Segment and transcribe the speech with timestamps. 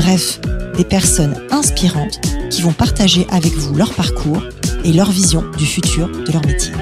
[0.00, 0.40] bref,
[0.78, 4.42] des personnes inspirantes qui vont partager avec vous leur parcours
[4.82, 6.72] et leur vision du futur de leur métier.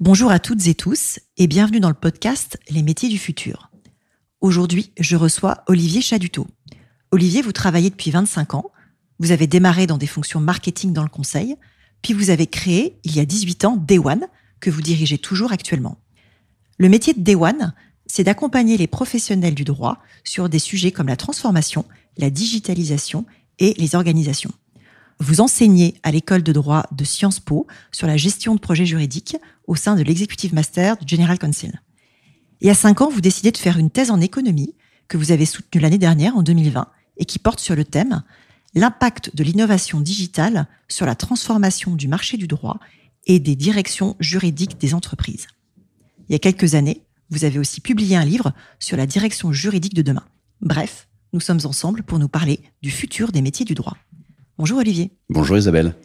[0.00, 3.70] Bonjour à toutes et tous et bienvenue dans le podcast Les métiers du futur.
[4.40, 6.48] Aujourd'hui, je reçois Olivier Chaduteau.
[7.12, 8.72] Olivier, vous travaillez depuis 25 ans.
[9.20, 11.54] Vous avez démarré dans des fonctions marketing dans le conseil,
[12.02, 14.26] puis vous avez créé, il y a 18 ans, One,
[14.58, 15.98] que vous dirigez toujours actuellement.
[16.78, 17.72] Le métier de One,
[18.14, 21.86] c'est d'accompagner les professionnels du droit sur des sujets comme la transformation,
[22.18, 23.24] la digitalisation
[23.58, 24.52] et les organisations.
[25.18, 29.38] Vous enseignez à l'école de droit de Sciences Po sur la gestion de projets juridiques
[29.66, 31.80] au sein de l'Executive Master du General Counsel.
[32.60, 34.74] Et à cinq ans, vous décidez de faire une thèse en économie
[35.08, 38.22] que vous avez soutenue l'année dernière, en 2020, et qui porte sur le thème
[38.74, 42.78] L'impact de l'innovation digitale sur la transformation du marché du droit
[43.26, 45.46] et des directions juridiques des entreprises.
[46.28, 49.94] Il y a quelques années, vous avez aussi publié un livre sur la direction juridique
[49.94, 50.24] de demain.
[50.60, 53.96] Bref, nous sommes ensemble pour nous parler du futur des métiers du droit.
[54.58, 55.12] Bonjour Olivier.
[55.30, 55.96] Bonjour Isabelle.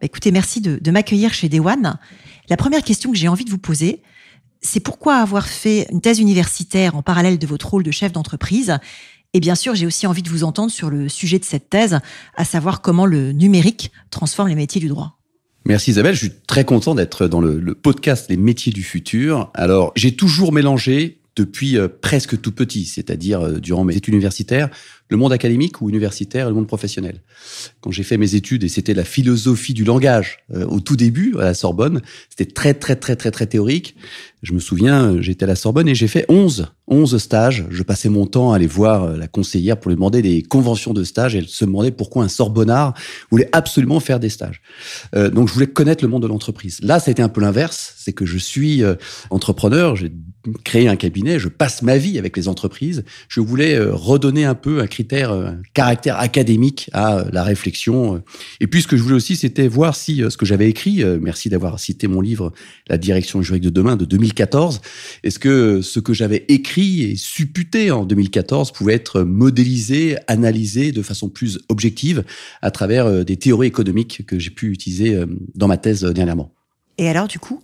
[0.00, 1.96] Bah, écoutez, merci de, de m'accueillir chez One.
[2.48, 4.02] La première question que j'ai envie de vous poser,
[4.60, 8.78] c'est pourquoi avoir fait une thèse universitaire en parallèle de votre rôle de chef d'entreprise?
[9.32, 12.00] Et bien sûr, j'ai aussi envie de vous entendre sur le sujet de cette thèse,
[12.36, 15.18] à savoir comment le numérique transforme les métiers du droit.
[15.66, 19.50] Merci Isabelle, je suis très content d'être dans le, podcast Les métiers du futur.
[19.54, 24.68] Alors, j'ai toujours mélangé depuis euh, presque tout petit, c'est-à-dire euh, durant mes études universitaires,
[25.08, 27.22] le monde académique ou universitaire et le monde professionnel.
[27.80, 31.34] Quand j'ai fait mes études, et c'était la philosophie du langage euh, au tout début
[31.38, 33.96] à la Sorbonne, c'était très très très très très théorique.
[34.44, 37.64] Je me souviens, j'étais à la Sorbonne et j'ai fait 11, 11 stages.
[37.70, 40.92] Je passais mon temps à aller voir euh, la conseillère pour lui demander des conventions
[40.92, 41.34] de stage.
[41.34, 42.92] Et elle se demandait pourquoi un Sorbonnard
[43.30, 44.60] voulait absolument faire des stages.
[45.16, 46.78] Euh, donc, je voulais connaître le monde de l'entreprise.
[46.82, 47.94] Là, ça a été un peu l'inverse.
[47.96, 48.96] C'est que je suis euh,
[49.30, 50.12] entrepreneur, j'ai
[50.62, 53.02] créé un cabinet, je passe ma vie avec les entreprises.
[53.28, 58.22] Je voulais redonner un peu un critère, un caractère académique à la réflexion.
[58.60, 61.48] Et puis, ce que je voulais aussi, c'était voir si ce que j'avais écrit, merci
[61.48, 62.52] d'avoir cité mon livre,
[62.90, 64.80] La direction juridique de demain de 2000 2014.
[65.22, 71.02] Est-ce que ce que j'avais écrit et supputé en 2014 pouvait être modélisé, analysé de
[71.02, 72.24] façon plus objective
[72.62, 76.12] à travers euh, des théories économiques que j'ai pu utiliser euh, dans ma thèse euh,
[76.12, 76.52] dernièrement?
[76.98, 77.60] Et alors, du coup,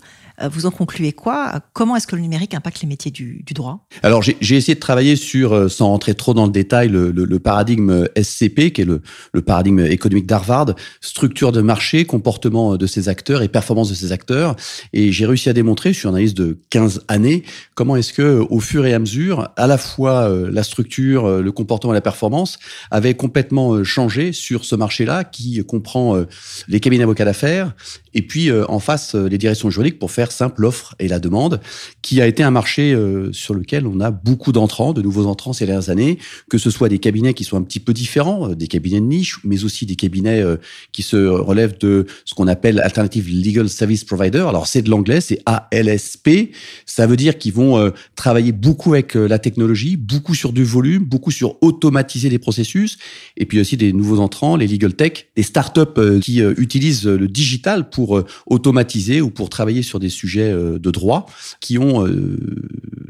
[0.49, 1.61] vous en concluez quoi?
[1.73, 3.87] Comment est-ce que le numérique impacte les métiers du, droit?
[4.03, 8.07] Alors, j'ai essayé de travailler sur, euh, sans rentrer trop dans le détail, le, paradigme
[8.21, 9.03] SCP, qui est le,
[9.43, 14.57] paradigme économique d'Harvard, structure de marché, comportement de ses acteurs et performance de ses acteurs.
[14.93, 18.61] Et j'ai réussi à démontrer, sur une analyse de 15 années, comment est-ce que, au
[18.61, 22.59] fur et à mesure, à la fois euh, la structure, le comportement et la performance
[22.91, 26.25] avaient complètement changé sur ce marché-là, qui comprend
[26.69, 27.75] les cabinets d'avocats d'affaires
[28.15, 31.61] et puis en face les directions juridiques pour faire simple, l'offre et la demande,
[32.03, 35.53] qui a été un marché euh, sur lequel on a beaucoup d'entrants, de nouveaux entrants
[35.53, 36.19] ces dernières années,
[36.49, 39.07] que ce soit des cabinets qui sont un petit peu différents, euh, des cabinets de
[39.07, 40.57] niche, mais aussi des cabinets euh,
[40.93, 44.45] qui se relèvent de ce qu'on appelle Alternative Legal Service Provider.
[44.49, 46.53] Alors c'est de l'anglais, c'est ALSP.
[46.87, 51.31] Ça veut dire qu'ils vont travailler beaucoup avec la technologie, beaucoup sur du volume, beaucoup
[51.31, 52.99] sur automatiser les processus,
[53.37, 57.91] et puis aussi des nouveaux entrants, les legal tech, des startups qui utilisent le digital
[57.91, 61.27] pour automatiser ou pour travailler sur des sujets euh, de droit
[61.61, 62.37] qui ont euh,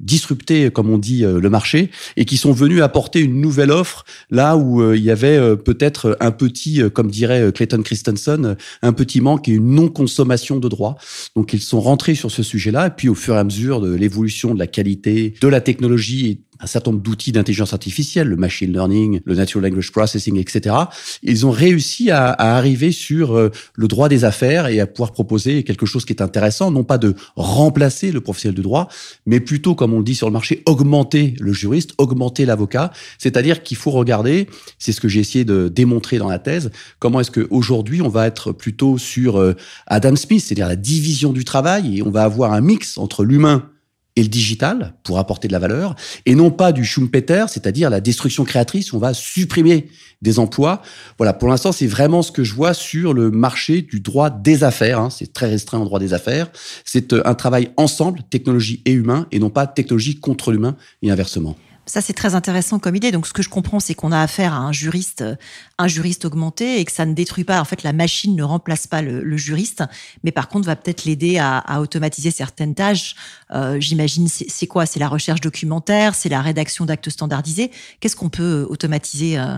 [0.00, 4.04] disrupté, comme on dit, euh, le marché et qui sont venus apporter une nouvelle offre
[4.30, 9.48] là où il y avait peut-être un petit, comme dirait Clayton Christensen, un petit manque
[9.48, 10.96] et une non-consommation de droit.
[11.36, 13.92] Donc ils sont rentrés sur ce sujet-là et puis au fur et à mesure de
[13.94, 18.72] l'évolution de la qualité de la technologie un certain nombre d'outils d'intelligence artificielle, le machine
[18.72, 20.74] learning, le natural language processing, etc.
[21.22, 25.12] Ils ont réussi à, à arriver sur euh, le droit des affaires et à pouvoir
[25.12, 28.88] proposer quelque chose qui est intéressant, non pas de remplacer le professionnel de droit,
[29.26, 32.92] mais plutôt, comme on le dit sur le marché, augmenter le juriste, augmenter l'avocat.
[33.18, 34.48] C'est-à-dire qu'il faut regarder,
[34.78, 38.26] c'est ce que j'ai essayé de démontrer dans la thèse, comment est-ce qu'aujourd'hui on va
[38.26, 39.54] être plutôt sur euh,
[39.86, 43.68] Adam Smith, c'est-à-dire la division du travail, et on va avoir un mix entre l'humain
[44.20, 45.96] et le digital pour apporter de la valeur,
[46.26, 49.88] et non pas du Schumpeter, c'est-à-dire la destruction créatrice, on va supprimer
[50.20, 50.82] des emplois.
[51.16, 54.62] Voilà, pour l'instant, c'est vraiment ce que je vois sur le marché du droit des
[54.62, 55.00] affaires.
[55.00, 55.08] Hein.
[55.08, 56.50] C'est très restreint en droit des affaires.
[56.84, 61.10] C'est euh, un travail ensemble, technologie et humain, et non pas technologie contre l'humain et
[61.10, 61.56] inversement.
[61.86, 63.10] Ça, c'est très intéressant comme idée.
[63.10, 65.24] Donc, ce que je comprends, c'est qu'on a affaire à un juriste,
[65.78, 67.60] un juriste augmenté et que ça ne détruit pas.
[67.60, 69.82] En fait, la machine ne remplace pas le, juriste,
[70.22, 73.16] mais par contre, va peut-être l'aider à, automatiser certaines tâches.
[73.50, 74.86] Euh, j'imagine, c'est quoi?
[74.86, 77.70] C'est la recherche documentaire, c'est la rédaction d'actes standardisés?
[78.00, 79.56] Qu'est-ce qu'on peut automatiser euh,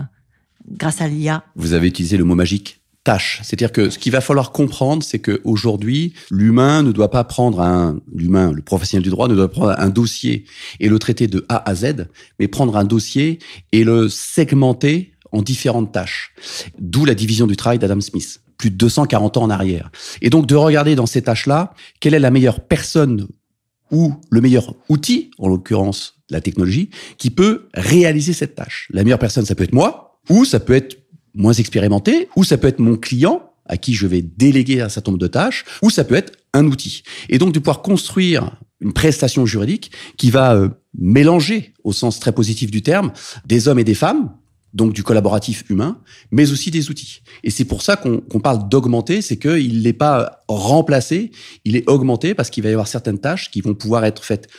[0.67, 3.41] grâce à l'IA Vous avez utilisé le mot magique tâche.
[3.43, 7.99] C'est-à-dire que ce qu'il va falloir comprendre, c'est qu'aujourd'hui, l'humain ne doit pas prendre un,
[8.13, 10.45] l'humain, le professionnel du droit ne doit prendre un dossier
[10.79, 12.07] et le traiter de A à Z,
[12.39, 13.39] mais prendre un dossier
[13.71, 16.33] et le segmenter en différentes tâches.
[16.79, 19.91] D'où la division du travail d'Adam Smith, plus de 240 ans en arrière.
[20.21, 23.27] Et donc de regarder dans ces tâches-là, quelle est la meilleure personne
[23.91, 28.87] ou le meilleur outil, en l'occurrence la technologie, qui peut réaliser cette tâche.
[28.91, 31.02] La meilleure personne, ça peut être moi, ou ça peut être
[31.33, 35.11] moins expérimenté, ou ça peut être mon client à qui je vais déléguer un certain
[35.11, 37.03] nombre de tâches, ou ça peut être un outil.
[37.29, 38.51] Et donc de pouvoir construire
[38.81, 43.11] une prestation juridique qui va euh, mélanger, au sens très positif du terme,
[43.45, 44.31] des hommes et des femmes,
[44.73, 45.99] donc du collaboratif humain,
[46.31, 47.21] mais aussi des outils.
[47.43, 51.31] Et c'est pour ça qu'on parle d'augmenter, c'est qu'il n'est pas remplacé,
[51.63, 54.49] il est augmenté parce qu'il va y avoir certaines tâches qui vont pouvoir être faites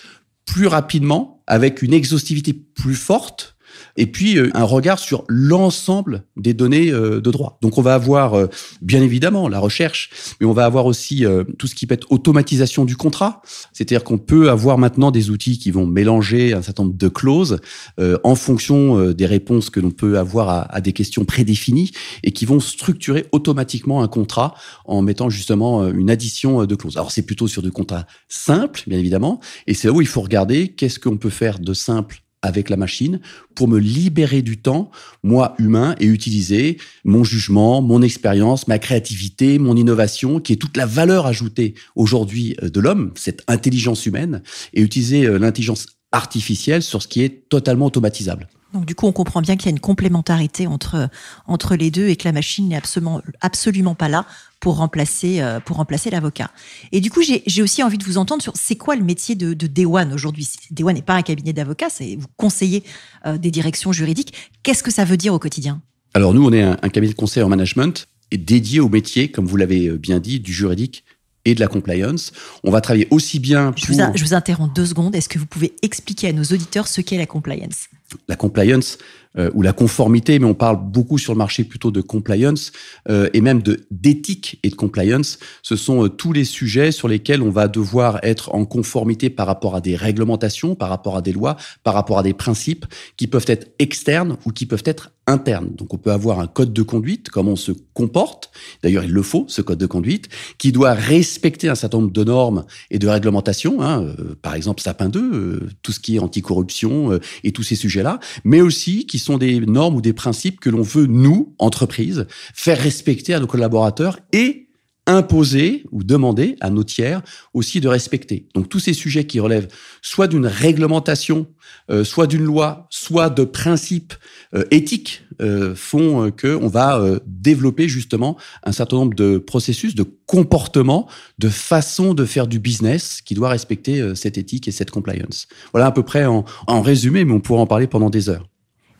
[0.47, 3.54] plus rapidement, avec une exhaustivité plus forte,
[3.97, 7.59] et puis euh, un regard sur l'ensemble des données euh, de droit.
[7.63, 8.47] Donc on va avoir euh,
[8.83, 10.11] bien évidemment la recherche,
[10.41, 11.25] mais on va avoir aussi
[11.59, 13.43] tout ce qui peut être automatisation du contrat,
[13.73, 17.61] c'est-à-dire qu'on peut avoir maintenant des outils qui vont mélanger un certain nombre de clauses
[17.99, 21.93] en fonction des réponses que l'on peut avoir à, à, des questions prédéfinies
[22.23, 24.55] et qui vont structurer automatiquement un contrat
[24.85, 26.97] en mettant justement une addition de clauses.
[26.97, 30.23] Alors c'est plutôt sur du contrat simple, bien évidemment, et c'est là où il faut
[30.23, 33.21] regarder qu'est-ce qu'on peut faire de simple avec la machine
[33.55, 34.91] pour me libérer du temps,
[35.23, 40.77] moi humain, et utiliser mon jugement, mon expérience, ma créativité, mon innovation, qui est toute
[40.77, 44.43] la valeur ajoutée aujourd'hui euh, de l'homme, cette intelligence humaine,
[44.75, 48.47] et utiliser euh, l'intelligence artificielle sur ce qui est totalement automatisable.
[48.75, 51.09] Donc du coup, on comprend bien qu'il y a une complémentarité entre
[51.47, 54.27] entre les deux et que la machine n'est absolument absolument pas là
[54.65, 56.51] pour remplacer euh, pour remplacer l'avocat.
[56.91, 59.53] Et du coup, j'ai aussi envie de vous entendre sur c'est quoi le métier de,
[59.53, 60.49] de One aujourd'hui.
[60.81, 62.83] One n'est pas un cabinet d'avocats, c'est vous conseillez
[63.27, 64.33] euh, des directions juridiques.
[64.63, 65.83] Qu'est-ce que ça veut dire au quotidien?
[66.15, 69.31] Alors nous, on est un, un cabinet de conseil en management et dédié au métier,
[69.31, 71.05] comme vous l'avez euh, bien dit, du juridique
[71.45, 72.33] et de la compliance.
[72.63, 73.85] On va travailler aussi bien pour...
[73.85, 75.15] Je vous, je vous interromps deux secondes.
[75.15, 77.89] Est-ce que vous pouvez expliquer à nos auditeurs ce qu'est la compliance?
[78.29, 78.97] La compliance,
[79.39, 82.71] euh, ou la conformité, mais on parle beaucoup sur le marché plutôt de compliance
[83.09, 85.39] euh, et même de d'éthique et de compliance.
[85.63, 89.47] Ce sont euh, tous les sujets sur lesquels on va devoir être en conformité par
[89.47, 92.87] rapport à des réglementations, par rapport à des lois, par rapport à des principes
[93.17, 95.71] qui peuvent être externes ou qui peuvent être internes.
[95.75, 98.51] Donc on peut avoir un code de conduite, comment on se comporte.
[98.83, 100.29] D'ailleurs, il le faut, ce code de conduite,
[100.59, 103.83] qui doit respecter un certain nombre de normes et de réglementations.
[103.83, 108.61] Hein, par exemple, Sapin 2, tout ce qui est anticorruption et tous ces sujets-là, mais
[108.61, 113.35] aussi qui sont des normes ou des principes que l'on veut, nous, entreprises, faire respecter
[113.35, 114.64] à nos collaborateurs et
[115.07, 117.23] imposer ou demander à nos tiers
[117.53, 118.47] aussi de respecter.
[118.55, 119.69] Donc tous ces sujets qui relèvent
[120.03, 121.47] soit d'une réglementation,
[121.91, 124.15] euh, soit d'une loi, soit de principes
[124.55, 130.05] euh, éthiques euh, font que on va développer justement un certain nombre de processus, de
[130.27, 131.09] comportements,
[131.39, 135.49] de façons de faire du business qui doit respecter cette éthique et cette compliance.
[135.73, 138.49] Voilà à peu près en, en résumé, mais on pourra en parler pendant des heures.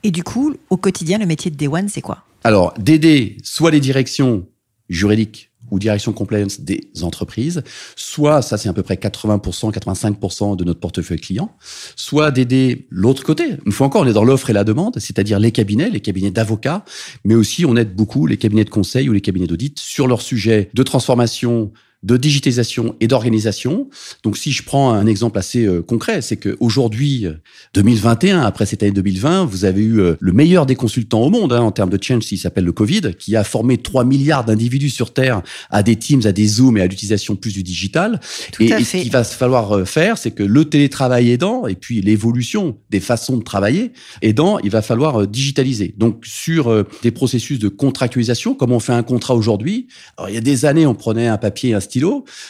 [0.03, 2.25] Et du coup, au quotidien, le métier de Day One, c'est quoi?
[2.43, 4.47] Alors, d'aider soit les directions
[4.91, 7.63] juridiques ou direction compliance des entreprises,
[7.97, 11.57] soit, ça c'est à peu près 80%, 85% de notre portefeuille client,
[11.97, 13.57] soit d'aider l'autre côté.
[13.67, 16.31] Une fois encore, on est dans l'offre et la demande, c'est-à-dire les cabinets, les cabinets
[16.31, 16.85] d'avocats,
[17.25, 20.23] mais aussi on aide beaucoup les cabinets de conseil ou les cabinets d'audit sur leurs
[20.23, 21.73] sujets de transformation
[22.05, 23.89] de digitalisation et d'organisation.
[24.23, 27.27] Donc, si je prends un exemple assez euh, concret, c'est qu'aujourd'hui,
[27.73, 31.55] 2021, après cette année 2020, vous avez eu euh, le meilleur des consultants au monde
[31.55, 34.91] hein, en termes de change, qui s'appelle le Covid, qui a formé 3 milliards d'individus
[34.91, 38.21] sur Terre à des Teams, à des Zooms et à l'utilisation plus du digital.
[38.61, 42.77] et, ce qu'il va falloir euh, faire, c'est que le télétravail aidant, et puis l'évolution
[42.91, 45.95] des façons de travailler aidant, il va falloir digitaliser.
[45.97, 50.39] Donc, sur des processus de contractualisation, comme on fait un contrat aujourd'hui, alors il y
[50.39, 51.81] a des années, on prenait un papier et un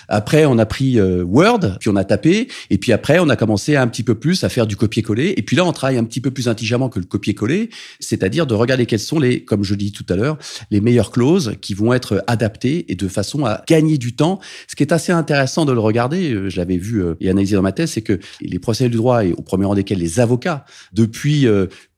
[0.09, 3.37] après, on a pris euh, Word, puis on a tapé, et puis après, on a
[3.37, 5.35] commencé un petit peu plus à faire du copier-coller.
[5.37, 7.71] Et puis là, on travaille un petit peu plus intelligemment que le copier-coller,
[8.01, 10.39] c'est-à-dire de regarder quelles sont les, comme je dis tout à l'heure,
[10.71, 14.41] les meilleures clauses qui vont être adaptées et de façon à gagner du temps.
[14.69, 17.57] Ce qui est assez intéressant de le regarder, euh, je l'avais vu euh, et analysé
[17.57, 20.21] dans ma thèse, c'est que les procédures du droit, et au premier rang desquels les
[20.21, 21.47] avocats, depuis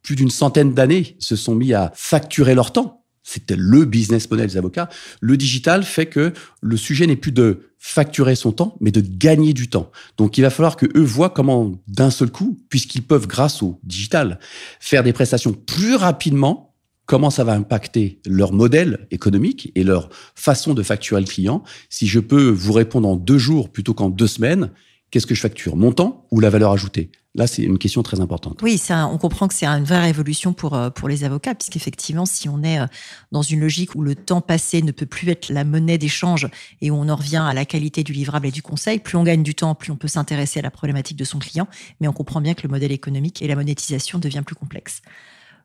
[0.02, 4.46] plus d'une centaine d'années, se sont mis à facturer leur temps C'était le business model
[4.46, 4.88] des avocats.
[5.20, 9.52] Le digital fait que le sujet n'est plus de facturer son temps, mais de gagner
[9.52, 9.90] du temps.
[10.16, 13.80] Donc, il va falloir que eux voient comment, d'un seul coup, puisqu'ils peuvent, grâce au
[13.82, 14.38] digital,
[14.78, 20.72] faire des prestations plus rapidement, comment ça va impacter leur modèle économique et leur façon
[20.72, 21.64] de facturer le client.
[21.90, 24.70] Si je peux vous répondre en deux jours plutôt qu'en deux semaines,
[25.10, 25.76] qu'est-ce que je facture?
[25.76, 27.10] Mon temps ou la valeur ajoutée?
[27.36, 28.60] Là, c'est une question très importante.
[28.62, 32.48] Oui, on comprend que c'est une vraie révolution pour, euh, pour les avocats, puisqu'effectivement, si
[32.48, 32.86] on est euh,
[33.30, 36.48] dans une logique où le temps passé ne peut plus être la monnaie d'échange
[36.80, 39.22] et où on en revient à la qualité du livrable et du conseil, plus on
[39.22, 41.68] gagne du temps, plus on peut s'intéresser à la problématique de son client,
[42.00, 45.02] mais on comprend bien que le modèle économique et la monétisation devient plus complexe.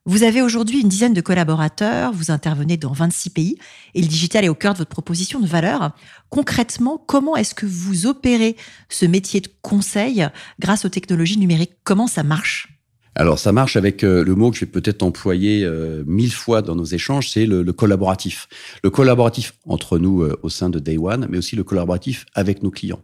[0.06, 3.58] Vous avez aujourd'hui une dizaine de collaborateurs, vous intervenez dans 26 pays
[3.94, 5.96] et le digital est au cœur de votre proposition de valeur.
[6.30, 8.56] Concrètement, comment est-ce que vous opérez
[8.90, 10.28] ce métier de conseil
[10.60, 11.78] grâce aux technologies numériques?
[11.84, 12.81] Comment ça marche?
[13.16, 16.62] Alors ça marche avec euh, le mot que je vais peut-être employer euh, mille fois
[16.62, 18.48] dans nos échanges, c'est le, collaboratif.
[18.84, 22.64] Le collaboratif entre nous euh, au sein de Day One, mais aussi le collaboratif avec
[22.64, 23.02] nos clients.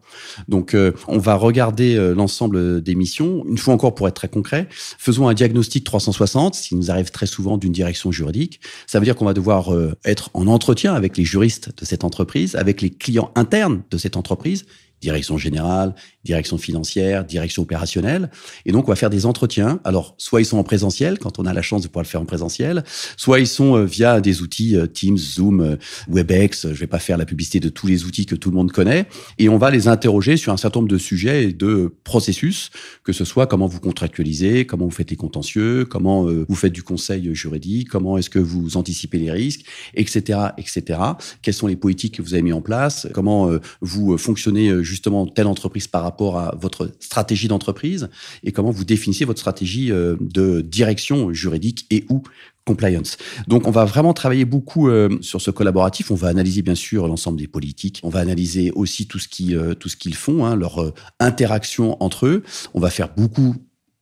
[0.47, 0.75] Donc
[1.07, 3.43] on va regarder l'ensemble des missions.
[3.47, 7.11] Une fois encore, pour être très concret, faisons un diagnostic 360, ce qui nous arrive
[7.11, 8.61] très souvent d'une direction juridique.
[8.85, 9.71] Ça veut dire qu'on va devoir
[10.05, 14.17] être en entretien avec les juristes de cette entreprise, avec les clients internes de cette
[14.17, 14.65] entreprise
[15.01, 15.93] direction générale,
[16.27, 18.29] direction financière, direction opérationnelle.
[18.65, 19.79] Et donc, on va faire des entretiens.
[19.83, 22.21] Alors, soit ils sont en présentiel, quand on a la chance de pouvoir le faire
[22.21, 22.83] en présentiel,
[23.15, 25.75] soit ils sont euh, via des outils euh, Teams, Zoom, euh,
[26.09, 26.67] Webex.
[26.73, 29.05] Je vais pas faire la publicité de tous les outils que tout le monde connaît.
[29.37, 32.71] Et on va les interroger sur un certain nombre de sujets et de processus,
[33.03, 36.83] que ce soit comment vous contractualisez, comment vous faites les contentieux, comment vous faites du
[36.83, 40.99] conseil juridique, comment est-ce que vous anticipez les risques, etc., etc.
[41.41, 43.49] Quelles sont les politiques que vous avez mis en place, comment
[43.81, 48.09] vous fonctionnez justement telle entreprise par rapport à votre stratégie d'entreprise
[48.43, 52.23] et comment vous définissez votre stratégie euh, de direction juridique et ou
[52.65, 53.17] compliance.
[53.47, 56.11] Donc on va vraiment travailler beaucoup euh, sur ce collaboratif.
[56.11, 58.01] On va analyser bien sûr l'ensemble des politiques.
[58.03, 62.01] On va analyser aussi tout ce qui euh, tout ce qu'ils font, hein, leur interaction
[62.03, 62.43] entre eux.
[62.73, 63.55] On va faire beaucoup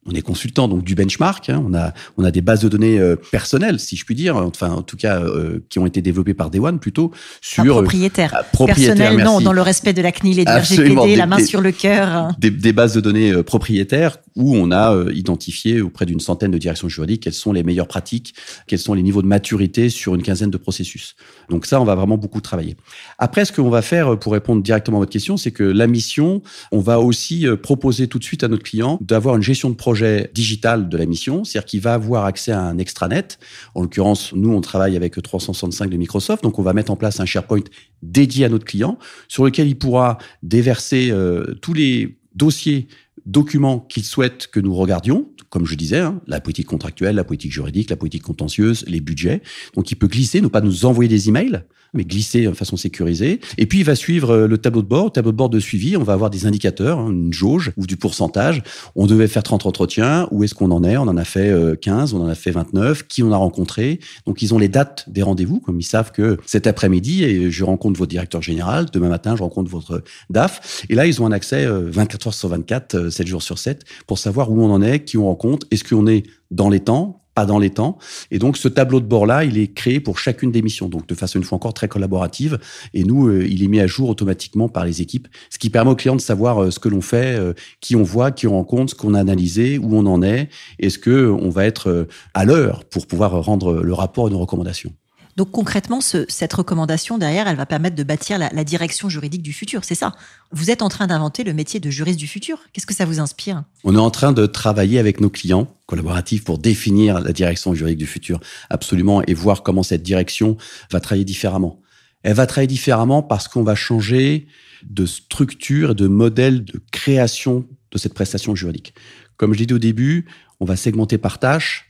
[0.07, 1.49] on est consultant donc du benchmark.
[1.49, 1.63] Hein.
[1.67, 4.69] on a on a des bases de données euh, personnelles, si je puis dire, enfin
[4.69, 8.33] en tout cas euh, qui ont été développées par One plutôt sur un propriétaire.
[8.35, 11.43] Euh, propriétaire Personnel, non, dans le respect de la CNIL et de RGPD, la main
[11.43, 12.33] sur le cœur.
[12.37, 16.87] Des, des, bases de données propriétaires où on a identifié auprès d'une centaine de directions
[16.87, 18.35] juridiques quelles sont les meilleures pratiques,
[18.67, 21.15] quels sont les niveaux de maturité sur une quinzaine de processus.
[21.49, 22.75] Donc ça, on va vraiment beaucoup travailler.
[23.17, 26.41] Après, ce qu'on va faire pour répondre directement à votre question, c'est que la mission,
[26.71, 29.94] on va aussi proposer tout de suite à notre client d'avoir une gestion de projet
[29.95, 33.39] projet digital de la mission, c'est-à-dire qu'il va avoir accès à un extranet.
[33.75, 37.21] En l'occurrence, nous, on travaille avec 365 de Microsoft, donc on va mettre en place
[37.21, 37.63] un SharePoint
[38.01, 38.99] dédié à notre client,
[39.29, 42.89] sur lequel il pourra déverser euh, tous les dossiers
[43.25, 47.51] documents qu'il souhaite que nous regardions, comme je disais, hein, la politique contractuelle, la politique
[47.51, 49.41] juridique, la politique contentieuse, les budgets.
[49.75, 51.63] Donc il peut glisser, ne pas nous envoyer des emails,
[51.95, 53.39] mais glisser de façon sécurisée.
[53.57, 55.97] Et puis il va suivre euh, le tableau de bord, tableau de bord de suivi.
[55.97, 58.61] On va avoir des indicateurs, hein, une jauge ou du pourcentage.
[58.95, 60.27] On devait faire 30 entretiens.
[60.31, 60.97] Où est-ce qu'on en est?
[60.97, 63.07] On en a fait 15, euh, on en a fait 29.
[63.07, 63.99] Qui on a rencontré?
[64.25, 67.97] Donc ils ont les dates des rendez-vous, comme ils savent que cet après-midi, je rencontre
[67.97, 68.87] votre directeur général.
[68.91, 70.83] Demain matin, je rencontre votre DAF.
[70.89, 73.83] Et là, ils ont un accès 24 euh, heures sur 24, 7 jours sur 7,
[74.07, 77.21] pour savoir où on en est, qui on rencontre, est-ce qu'on est dans les temps,
[77.33, 77.97] pas dans les temps?
[78.31, 81.15] Et donc, ce tableau de bord-là, il est créé pour chacune des missions, donc de
[81.15, 82.59] façon une fois encore très collaborative.
[82.93, 85.91] Et nous, euh, il est mis à jour automatiquement par les équipes, ce qui permet
[85.91, 88.53] aux clients de savoir euh, ce que l'on fait, euh, qui on voit, qui on
[88.53, 92.45] rencontre, ce qu'on a analysé, où on en est, est-ce que on va être à
[92.45, 94.93] l'heure pour pouvoir rendre le rapport et nos recommandations?
[95.35, 99.83] Donc concrètement, cette recommandation derrière, elle va permettre de bâtir la, direction juridique du futur,
[99.83, 100.13] c'est ça.
[100.51, 102.59] Vous êtes en train d'inventer le métier de juriste du futur.
[102.71, 103.63] Qu'est-ce que ça vous inspire?
[103.83, 107.99] On est en train de travailler avec nos clients collaboratifs pour définir la direction juridique
[107.99, 108.39] du futur,
[108.69, 110.55] absolument, et voir comment cette direction
[110.89, 111.81] va travailler différemment.
[112.23, 114.47] Elle va travailler différemment parce qu'on va changer
[114.83, 118.93] de structure et de modèle de création de cette prestation juridique.
[119.37, 120.25] Comme je l'ai dit au début,
[120.59, 121.89] on va segmenter par tâche.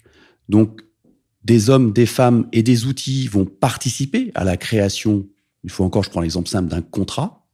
[0.50, 0.82] Donc,
[1.46, 5.28] des hommes, des femmes et des outils vont participer à la création,
[5.64, 7.48] une fois encore, je prends l'exemple simple d'un contrat.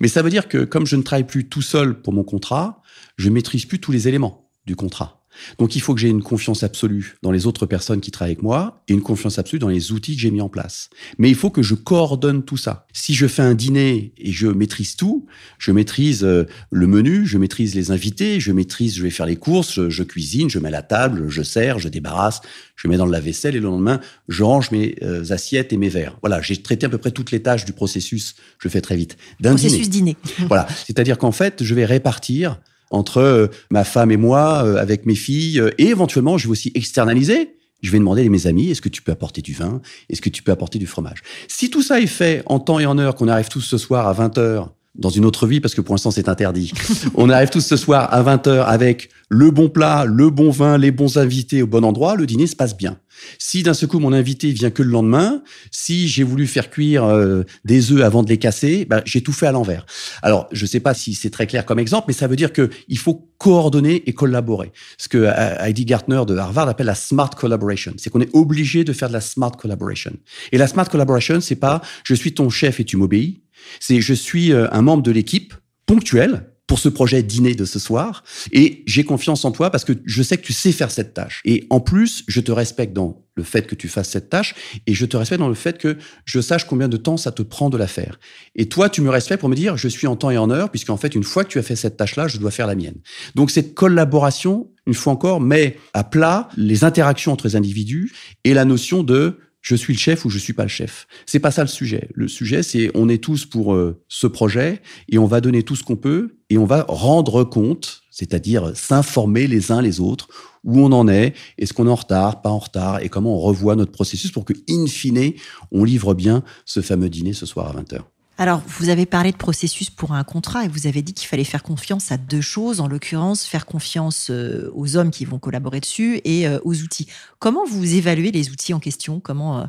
[0.00, 2.82] Mais ça veut dire que comme je ne travaille plus tout seul pour mon contrat,
[3.16, 5.17] je maîtrise plus tous les éléments du contrat.
[5.58, 8.42] Donc il faut que j'ai une confiance absolue dans les autres personnes qui travaillent avec
[8.42, 10.90] moi et une confiance absolue dans les outils que j'ai mis en place.
[11.18, 12.86] Mais il faut que je coordonne tout ça.
[12.92, 15.26] Si je fais un dîner et je maîtrise tout,
[15.58, 19.36] je maîtrise euh, le menu, je maîtrise les invités, je maîtrise, je vais faire les
[19.36, 22.40] courses, je, cuisine, je mets la table, je sers, je débarrasse,
[22.76, 25.88] je mets dans la vaisselle et le lendemain, je range mes euh, assiettes et mes
[25.88, 26.18] verres.
[26.22, 29.16] Voilà, j'ai traité à peu près toutes les tâches du processus, je fais très vite.
[29.40, 30.16] D'un processus dîner.
[30.48, 35.06] voilà, c'est-à-dire qu'en fait, je vais répartir entre euh, ma femme et moi, euh, avec
[35.06, 37.54] mes filles, euh, et éventuellement, je vais aussi externaliser.
[37.80, 39.80] Je vais demander à mes amis, est-ce que tu peux apporter du vin?
[40.08, 41.22] Est-ce que tu peux apporter du fromage?
[41.46, 44.08] Si tout ça est fait en temps et en heure, qu'on arrive tous ce soir
[44.08, 46.72] à 20h, dans une autre vie, parce que pour l'instant c'est interdit,
[47.14, 50.90] on arrive tous ce soir à 20h avec le bon plat, le bon vin, les
[50.90, 52.98] bons invités au bon endroit, le dîner se passe bien.
[53.38, 57.04] Si d'un seul coup mon invité vient que le lendemain, si j'ai voulu faire cuire
[57.04, 59.86] euh, des œufs avant de les casser, ben, j'ai tout fait à l'envers.
[60.22, 62.52] Alors je ne sais pas si c'est très clair comme exemple, mais ça veut dire
[62.52, 64.72] que il faut coordonner et collaborer.
[64.98, 68.84] Ce que euh, Heidi Gartner de Harvard appelle la smart collaboration, c'est qu'on est obligé
[68.84, 70.12] de faire de la smart collaboration.
[70.52, 73.42] Et la smart collaboration, c'est pas je suis ton chef et tu m'obéis,
[73.80, 75.54] c'est je suis euh, un membre de l'équipe
[75.86, 78.22] ponctuel pour ce projet dîner de ce soir
[78.52, 81.40] et j'ai confiance en toi parce que je sais que tu sais faire cette tâche.
[81.44, 84.54] Et en plus, je te respecte dans le fait que tu fasses cette tâche
[84.86, 85.96] et je te respecte dans le fait que
[86.26, 88.20] je sache combien de temps ça te prend de la faire.
[88.54, 90.70] Et toi, tu me respectes pour me dire je suis en temps et en heure
[90.70, 92.96] puisqu'en fait, une fois que tu as fait cette tâche-là, je dois faire la mienne.
[93.34, 98.12] Donc cette collaboration, une fois encore, met à plat les interactions entre les individus
[98.44, 101.06] et la notion de je suis le chef ou je suis pas le chef.
[101.26, 102.08] C'est pas ça le sujet.
[102.14, 105.76] Le sujet, c'est on est tous pour euh, ce projet et on va donner tout
[105.76, 110.28] ce qu'on peut et on va rendre compte, c'est-à-dire s'informer les uns les autres
[110.64, 113.40] où on en est, est-ce qu'on est en retard, pas en retard et comment on
[113.40, 115.32] revoit notre processus pour que, in fine,
[115.70, 118.00] on livre bien ce fameux dîner ce soir à 20h.
[118.40, 121.42] Alors, vous avez parlé de processus pour un contrat et vous avez dit qu'il fallait
[121.42, 125.80] faire confiance à deux choses, en l'occurrence faire confiance euh, aux hommes qui vont collaborer
[125.80, 127.08] dessus et euh, aux outils.
[127.40, 129.18] Comment vous évaluez les outils en question?
[129.18, 129.64] Comment euh,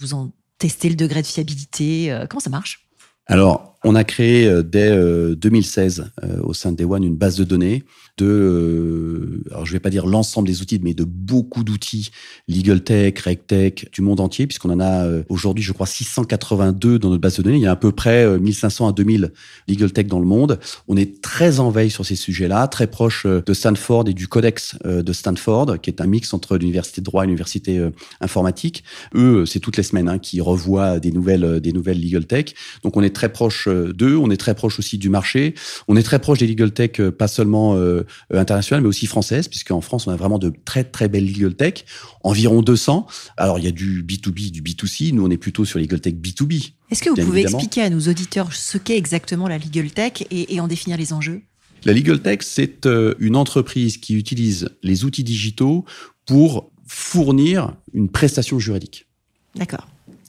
[0.00, 2.18] vous en testez le degré de fiabilité?
[2.30, 2.88] Comment ça marche?
[3.26, 4.96] Alors, on a créé dès
[5.36, 6.10] 2016
[6.42, 7.84] au sein de Day One une base de données
[8.16, 12.10] de, euh, alors je vais pas dire l'ensemble des outils, mais de beaucoup d'outils,
[12.48, 17.10] Legal Tech, RegTech, du monde entier, puisqu'on en a euh, aujourd'hui, je crois, 682 dans
[17.10, 17.56] notre base de données.
[17.56, 19.32] Il y a à peu près 1500 euh, à 2000
[19.68, 20.60] Legal Tech dans le monde.
[20.86, 24.76] On est très en veille sur ces sujets-là, très proche de Stanford et du Codex
[24.84, 27.84] de Stanford, qui est un mix entre l'université de droit et l'université
[28.20, 28.84] informatique.
[29.14, 32.46] Eux, c'est toutes les semaines hein, qui revoient des nouvelles, des nouvelles Legal Tech.
[32.82, 35.54] Donc on est très proche d'eux, on est très proche aussi du marché.
[35.88, 39.80] On est très proche des Legal Tech, pas seulement euh, internationale, mais aussi française, puisqu'en
[39.80, 41.84] France, on a vraiment de très, très belles legal tech,
[42.22, 43.06] environ 200.
[43.36, 45.12] Alors, il y a du B2B, du B2C.
[45.12, 46.72] Nous, on est plutôt sur legal tech B2B.
[46.90, 50.60] Est-ce que vous pouvez expliquer à nos auditeurs ce qu'est exactement la legal tech et,
[50.60, 51.42] en définir les enjeux?
[51.84, 55.84] La legal tech, c'est euh, une entreprise qui utilise les outils digitaux
[56.26, 59.06] pour fournir une prestation juridique.
[59.54, 59.86] D'accord.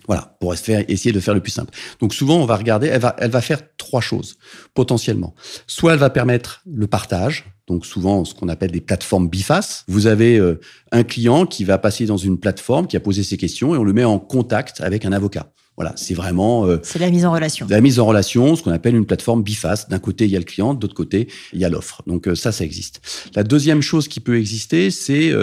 [0.07, 1.73] Voilà, pour essayer de faire le plus simple.
[1.99, 4.37] Donc souvent, on va regarder, elle va, elle va faire trois choses
[4.73, 5.33] potentiellement.
[5.67, 9.83] Soit elle va permettre le partage, donc souvent ce qu'on appelle des plateformes bifaces.
[9.87, 10.59] Vous avez euh,
[10.91, 13.83] un client qui va passer dans une plateforme, qui a posé ses questions, et on
[13.83, 15.51] le met en contact avec un avocat.
[15.75, 16.65] Voilà, c'est vraiment.
[16.65, 17.67] Euh, c'est la mise en relation.
[17.69, 19.89] La mise en relation, ce qu'on appelle une plateforme biface.
[19.89, 22.01] D'un côté, il y a le client, de l'autre côté, il y a l'offre.
[22.07, 23.01] Donc euh, ça, ça existe.
[23.35, 25.33] La deuxième chose qui peut exister, c'est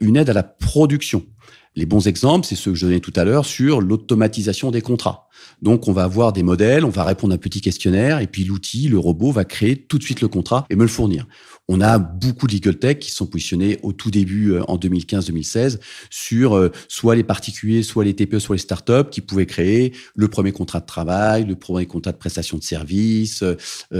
[0.00, 1.24] une aide à la production.
[1.76, 5.28] Les bons exemples, c'est ceux que je donnais tout à l'heure sur l'automatisation des contrats.
[5.62, 8.44] Donc, on va avoir des modèles, on va répondre à un petit questionnaire, et puis
[8.44, 11.26] l'outil, le robot, va créer tout de suite le contrat et me le fournir.
[11.70, 15.78] On a beaucoup de legal tech qui sont positionnés au tout début euh, en 2015-2016
[16.08, 20.28] sur euh, soit les particuliers, soit les TPE, soit les startups qui pouvaient créer le
[20.28, 23.54] premier contrat de travail, le premier contrat de prestation de service, euh,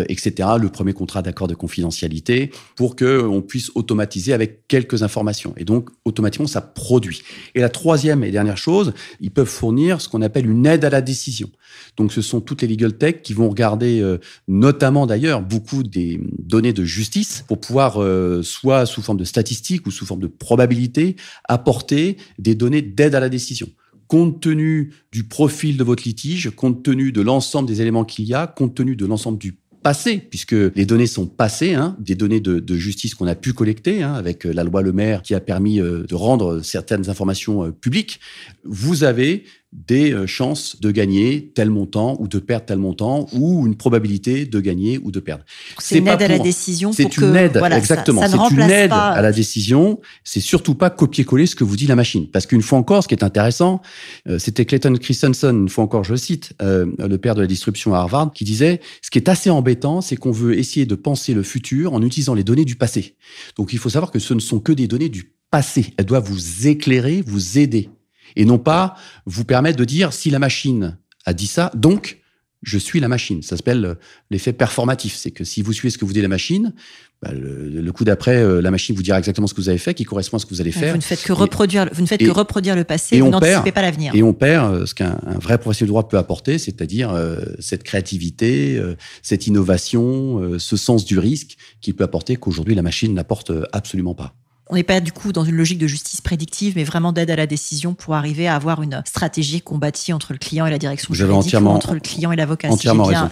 [0.09, 5.53] etc., le premier contrat d'accord de confidentialité pour que on puisse automatiser avec quelques informations.
[5.59, 7.21] Et donc, automatiquement, ça produit.
[7.55, 10.91] Et la troisième et dernière chose, ils peuvent fournir ce qu'on appelle une aide à
[10.91, 11.51] la décision.
[11.99, 16.73] Donc, ce sont toutes les legal tech qui vont regarder, notamment d'ailleurs, beaucoup des données
[16.73, 21.17] de justice pour pouvoir, euh, soit sous forme de statistiques ou sous forme de probabilité,
[21.45, 23.69] apporter des données d'aide à la décision.
[24.07, 28.35] Compte tenu du profil de votre litige, compte tenu de l'ensemble des éléments qu'il y
[28.35, 32.41] a, compte tenu de l'ensemble du passé, puisque les données sont passées, hein, des données
[32.41, 35.41] de, justice qu'on a pu collecter hein, avec euh, la loi Le Maire qui a
[35.41, 38.21] permis euh, de rendre certaines informations publiques,
[38.65, 43.67] vous avez des euh, chances de gagner tel montant ou de perdre tel montant ou
[43.67, 45.45] une probabilité de gagner ou de perdre.
[45.79, 46.93] C'est une aide à la décision.
[46.93, 48.23] C'est une aide, exactement.
[48.27, 50.01] C'est une aide à la décision.
[50.25, 52.31] C'est surtout pas copier-coller ce que vous dit la machine.
[52.31, 53.83] Parce qu'une fois encore, ce qui est intéressant,
[54.27, 57.95] euh, c'était Clayton Christensen, une fois encore, je cite, euh, le père de la distribution
[57.95, 61.35] à Harvard, qui disait, ce qui est assez embêtant, c'est qu'on veut essayer de penser
[61.35, 63.17] le futur en utilisant les données du passé.
[63.57, 65.93] Donc il faut savoir que ce ne sont que des données du passé.
[65.99, 67.91] Elles doivent vous éclairer, vous aider
[68.37, 68.95] et non pas
[69.27, 72.19] vous permettre de dire si la machine a dit ça, donc
[72.63, 73.43] je suis la machine.
[73.43, 73.95] Ça s'appelle euh,
[74.31, 75.15] l'effet performatif.
[75.15, 76.75] C'est que si vous suivez ce que vous dit la machine,
[77.23, 79.95] bah, le, coup d'après, euh, la machine vous dira exactement ce que vous avez fait,
[79.95, 80.93] qui correspond à ce que vous allez faire.
[80.93, 83.73] Vous ne faites que reproduire, vous ne faites que reproduire le passé, et vous n'anticipez
[83.73, 84.15] pas l'avenir.
[84.15, 87.15] Et on perd euh, ce qu'un vrai professionnel de droit peut apporter, c'est-à-dire
[87.59, 88.81] cette créativité,
[89.23, 94.35] cette innovation, ce sens du risque qu'il peut apporter qu'aujourd'hui la machine n'apporte absolument pas.
[94.71, 97.37] On n'est pas du coup dans une logique de justice prédictive, mais vraiment d'aide à
[97.37, 101.09] la décision pour arriver à avoir une stratégie combatie entre le client et la direction
[101.13, 102.69] Vous avez entièrement, entre le client et l'avocat.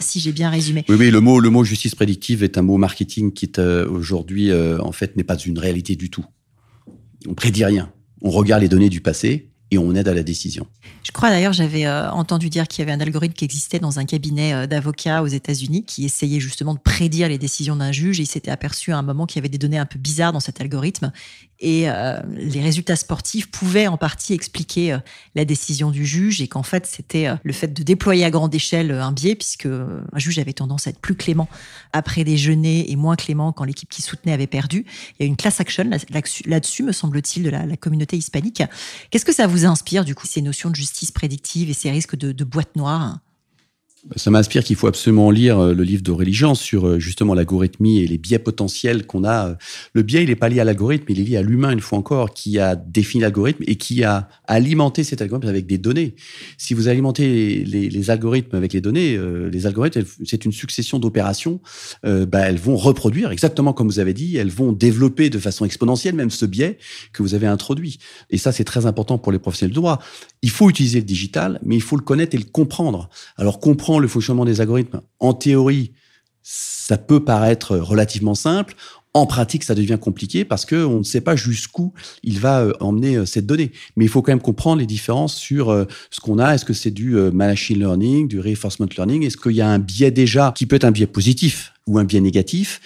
[0.01, 0.85] Si j'ai bien, résumé.
[0.89, 4.51] Oui, oui, le mot, le mot justice prédictive est un mot marketing qui euh, aujourd'hui,
[4.51, 6.25] euh, en fait, n'est pas une réalité du tout.
[7.29, 7.91] On prédit rien.
[8.23, 10.67] On regarde les données du passé et on aide à la décision.
[11.03, 13.99] Je crois d'ailleurs, j'avais euh, entendu dire qu'il y avait un algorithme qui existait dans
[13.99, 18.19] un cabinet euh, d'avocats aux États-Unis qui essayait justement de prédire les décisions d'un juge.
[18.19, 20.41] Il s'était aperçu à un moment qu'il y avait des données un peu bizarres dans
[20.41, 21.13] cet algorithme.
[21.59, 24.99] Et euh, les résultats sportifs pouvaient en partie expliquer
[25.35, 28.91] la décision du juge et qu'en fait, c'était le fait de déployer à grande échelle
[28.91, 31.49] un biais, puisque un juge avait tendance à être plus clément
[31.95, 34.85] après déjeuner et moins clément quand l'équipe qui soutenait avait perdu.
[35.19, 35.89] Il y a une class action
[36.45, 38.63] là-dessus, me semble-t-il, de la, la communauté hispanique.
[39.11, 42.17] Qu'est-ce que ça vous inspire, du coup, ces notions de justice prédictive et ces risques
[42.17, 43.19] de, de boîte noire
[44.15, 47.99] ça m'inspire qu'il faut absolument lire euh, le livre d'Aurélie Jean sur euh, justement l'algorithmie
[47.99, 49.57] et les biais potentiels qu'on a.
[49.95, 51.99] Le biais, il n'est pas lié à l'algorithme, il est lié à l'humain, une fois
[51.99, 56.15] encore, qui a défini l'algorithme et qui a alimenté cet algorithme avec des données.
[56.57, 61.61] Si vous alimentez les, algorithmes avec les données, euh, les algorithmes, c'est une succession d'opérations,
[62.05, 66.15] bah, elles vont reproduire exactement comme vous avez dit, elles vont développer de façon exponentielle
[66.15, 66.79] même ce biais
[67.13, 67.99] que vous avez introduit.
[68.31, 69.99] Et ça, c'est très important pour les professionnels de droit.
[70.43, 73.09] Il faut utiliser le digital, mais il faut le connaître et le comprendre.
[73.37, 75.93] Alors comprendre le fonctionnement des algorithmes, en théorie,
[76.43, 78.75] ça peut paraître relativement simple.
[79.17, 83.17] En pratique, ça devient compliqué parce qu'on ne sait pas jusqu'où il va euh, emmener
[83.17, 83.73] euh, cette donnée.
[83.97, 86.55] Mais il faut quand même comprendre les différences sur euh, ce qu'on a.
[86.55, 89.25] Est-ce que c'est du machine learning, du reinforcement learning?
[89.25, 92.05] Est-ce qu'il y a un biais déjà qui peut être un biais positif ou un
[92.05, 92.81] biais négatif?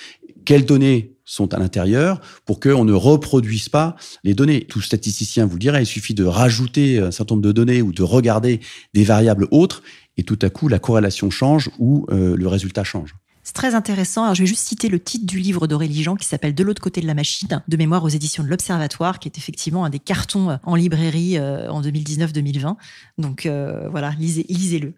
[0.45, 4.67] Quelles données sont à l'intérieur pour qu'on ne reproduise pas les données?
[4.69, 7.93] Tout statisticien vous le dirait, il suffit de rajouter un certain nombre de données ou
[7.93, 8.61] de regarder
[8.95, 9.83] des variables autres
[10.21, 13.15] et tout à coup la corrélation change ou euh, le résultat change.
[13.43, 14.25] C'est très intéressant.
[14.25, 16.83] Alors, je vais juste citer le titre du livre d'Aurélie Jean qui s'appelle De l'autre
[16.83, 19.99] côté de la machine, de mémoire aux éditions de l'Observatoire, qui est effectivement un des
[19.99, 22.77] cartons euh, en librairie euh, en 2019-2020.
[23.17, 23.49] Donc
[23.91, 24.93] voilà, lisez, lisez-le.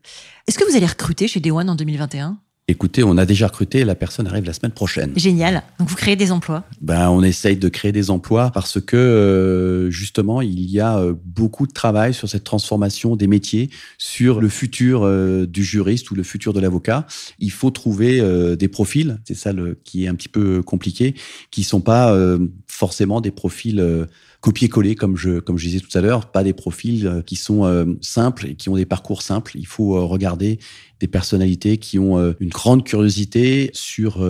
[0.48, 2.38] Est-ce que vous allez recruter chez One en 2021
[2.72, 5.12] Écoutez, on a déjà recruté, la personne arrive la semaine prochaine.
[5.14, 5.62] Génial.
[5.78, 9.90] Donc vous créez des emplois Ben on essaye de créer des emplois parce que euh,
[9.90, 14.48] justement il y a euh, beaucoup de travail sur cette transformation des métiers, sur le
[14.48, 17.06] futur euh, du juriste ou le futur de l'avocat.
[17.38, 18.22] Il faut trouver
[18.56, 21.14] des profils, c'est ça le, qui est un petit peu compliqué,
[21.50, 22.16] qui sont pas
[22.83, 23.81] forcément des profils
[24.42, 27.64] copier-coller, comme je, comme je disais tout à l'heure, pas des profils euh, qui sont
[27.64, 29.53] euh, simples et qui ont des parcours simples.
[29.55, 30.59] Il faut euh, regarder
[30.99, 34.23] des personnalités qui ont une grande curiosité sur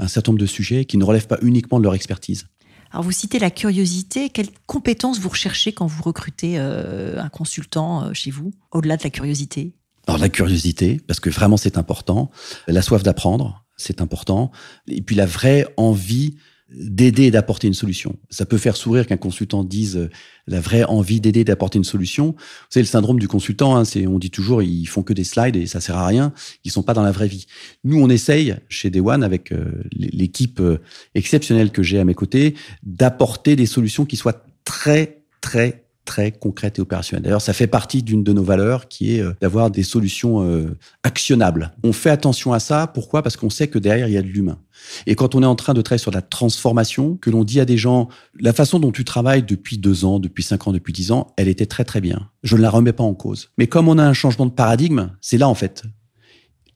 [0.00, 2.48] un certain nombre de sujets qui ne relèvent pas uniquement de leur expertise.
[2.90, 4.28] Alors vous citez la curiosité.
[4.30, 9.74] Quelles compétences vous recherchez quand vous recrutez un consultant chez vous, au-delà de la curiosité?
[10.08, 12.32] Alors la curiosité, parce que vraiment c'est important.
[12.66, 14.50] La soif d'apprendre, c'est important.
[14.88, 16.34] Et puis la vraie envie
[16.68, 18.16] d'aider et d'apporter une solution.
[18.28, 20.10] Ça peut faire sourire qu'un consultant dise euh,
[20.48, 22.34] la vraie envie d'aider d'apporter une solution.
[22.70, 23.76] C'est le syndrome du consultant.
[23.76, 26.32] Hein, c'est on dit toujours ils font que des slides et ça sert à rien.
[26.64, 27.46] Ils sont pas dans la vraie vie.
[27.84, 30.78] Nous, on essaye chez Day One avec euh, l'équipe euh,
[31.14, 36.78] exceptionnelle que j'ai à mes côtés d'apporter des solutions qui soient très très très concrète
[36.78, 37.24] et opérationnelle.
[37.24, 40.74] D'ailleurs, ça fait partie d'une de nos valeurs qui est euh, d'avoir des solutions euh,
[41.02, 41.72] actionnables.
[41.84, 42.86] On fait attention à ça.
[42.86, 43.22] Pourquoi?
[43.22, 44.58] Parce qu'on sait que derrière, il y a de l'humain.
[45.06, 47.66] Et quand on est en train de travailler sur la transformation, que l'on dit à
[47.66, 48.08] des gens,
[48.40, 51.48] la façon dont tu travailles depuis deux ans, depuis cinq ans, depuis dix ans, elle
[51.48, 52.30] était très très bien.
[52.42, 53.50] Je ne la remets pas en cause.
[53.58, 55.82] Mais comme on a un changement de paradigme, c'est là en fait.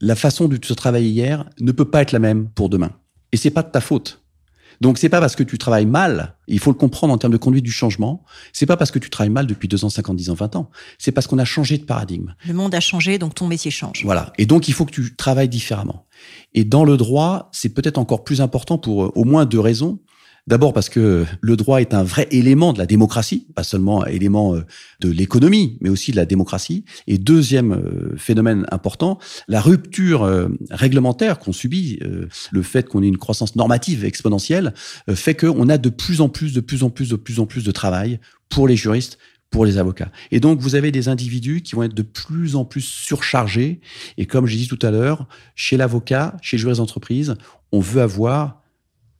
[0.00, 2.90] La façon dont tu travaillais hier ne peut pas être la même pour demain.
[3.32, 4.19] Et c'est pas de ta faute.
[4.80, 7.38] Donc c'est pas parce que tu travailles mal, il faut le comprendre en termes de
[7.38, 10.30] conduite du changement, c'est pas parce que tu travailles mal depuis 2 ans, 50, 10
[10.30, 12.34] ans, 20 ans, c'est parce qu'on a changé de paradigme.
[12.46, 14.02] Le monde a changé, donc ton métier change.
[14.04, 16.06] Voilà, et donc il faut que tu travailles différemment.
[16.54, 19.98] Et dans le droit, c'est peut-être encore plus important pour euh, au moins deux raisons.
[20.46, 24.08] D'abord parce que le droit est un vrai élément de la démocratie, pas seulement un
[24.08, 24.64] élément euh,
[25.00, 26.84] de l'économie, mais aussi de la démocratie.
[27.06, 31.98] Et deuxième euh, phénomène important, la rupture euh, réglementaire qu'on subit,
[32.50, 34.74] le fait qu'on ait une croissance normative exponentielle,
[35.14, 37.64] fait qu'on a de plus en plus, de plus en plus, de plus en plus
[37.64, 39.18] de travail pour les juristes,
[39.50, 40.10] pour les avocats.
[40.30, 43.80] Et donc, vous avez des individus qui vont être de plus en plus surchargés.
[44.16, 47.34] Et comme j'ai dit tout à l'heure, chez l'avocat, chez les juristes d'entreprise,
[47.72, 48.59] on veut avoir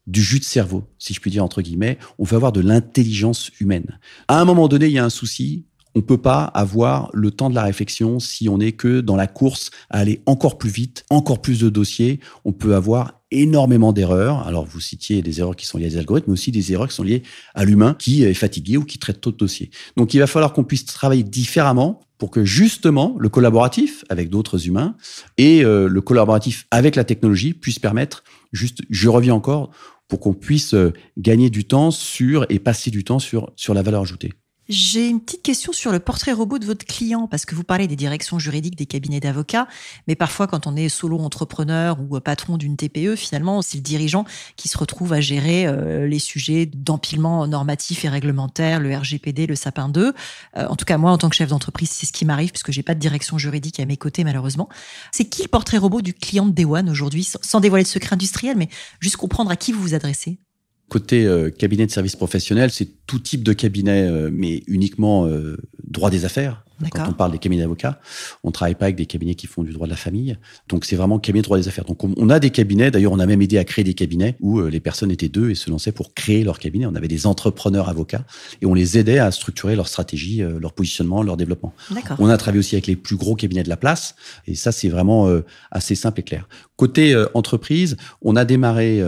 [0.07, 1.99] du jus de cerveau, si je puis dire entre guillemets.
[2.19, 3.99] On veut avoir de l'intelligence humaine.
[4.29, 5.67] À un moment donné, il y a un souci.
[5.97, 9.27] On peut pas avoir le temps de la réflexion si on n'est que dans la
[9.27, 12.21] course à aller encore plus vite, encore plus de dossiers.
[12.45, 14.47] On peut avoir énormément d'erreurs.
[14.47, 16.89] Alors, vous citiez des erreurs qui sont liées à des algorithmes, mais aussi des erreurs
[16.89, 17.23] qui sont liées
[17.55, 19.71] à l'humain qui est fatigué ou qui traite trop de dossiers.
[19.97, 24.69] Donc, il va falloir qu'on puisse travailler différemment pour que justement le collaboratif avec d'autres
[24.69, 24.95] humains
[25.39, 29.71] et euh, le collaboratif avec la technologie puisse permettre, juste, je reviens encore,
[30.09, 33.83] pour qu'on puisse euh, gagner du temps sur et passer du temps sur, sur la
[33.83, 34.33] valeur ajoutée.
[34.73, 37.89] J'ai une petite question sur le portrait robot de votre client, parce que vous parlez
[37.89, 39.67] des directions juridiques des cabinets d'avocats,
[40.07, 44.25] mais parfois quand on est solo entrepreneur ou patron d'une TPE, finalement, c'est le dirigeant
[44.55, 49.57] qui se retrouve à gérer euh, les sujets d'empilement normatif et réglementaire, le RGPD, le
[49.57, 50.15] Sapin 2.
[50.57, 52.71] Euh, en tout cas, moi, en tant que chef d'entreprise, c'est ce qui m'arrive, puisque
[52.71, 54.69] j'ai pas de direction juridique à mes côtés, malheureusement.
[55.11, 58.57] C'est qui le portrait robot du client de One aujourd'hui, sans dévoiler de secret industriel,
[58.57, 58.69] mais
[59.01, 60.39] juste comprendre à qui vous vous adressez?
[60.91, 65.57] Côté euh, cabinet de services professionnels, c'est tout type de cabinet, euh, mais uniquement euh,
[65.85, 66.65] droit des affaires.
[66.93, 68.01] Quand on parle des cabinets d'avocats,
[68.43, 70.39] on travaille pas avec des cabinets qui font du droit de la famille.
[70.69, 71.85] Donc c'est vraiment cabinet de droit des affaires.
[71.85, 72.91] Donc on, a des cabinets.
[72.91, 75.55] D'ailleurs, on a même aidé à créer des cabinets où les personnes étaient deux et
[75.55, 76.87] se lançaient pour créer leur cabinet.
[76.87, 78.25] On avait des entrepreneurs avocats
[78.63, 81.75] et on les aidait à structurer leur stratégie, leur positionnement, leur développement.
[82.19, 84.15] On a travaillé aussi avec les plus gros cabinets de la place
[84.47, 85.29] et ça c'est vraiment
[85.71, 86.49] assez simple et clair.
[86.77, 89.03] Côté entreprise, on a démarré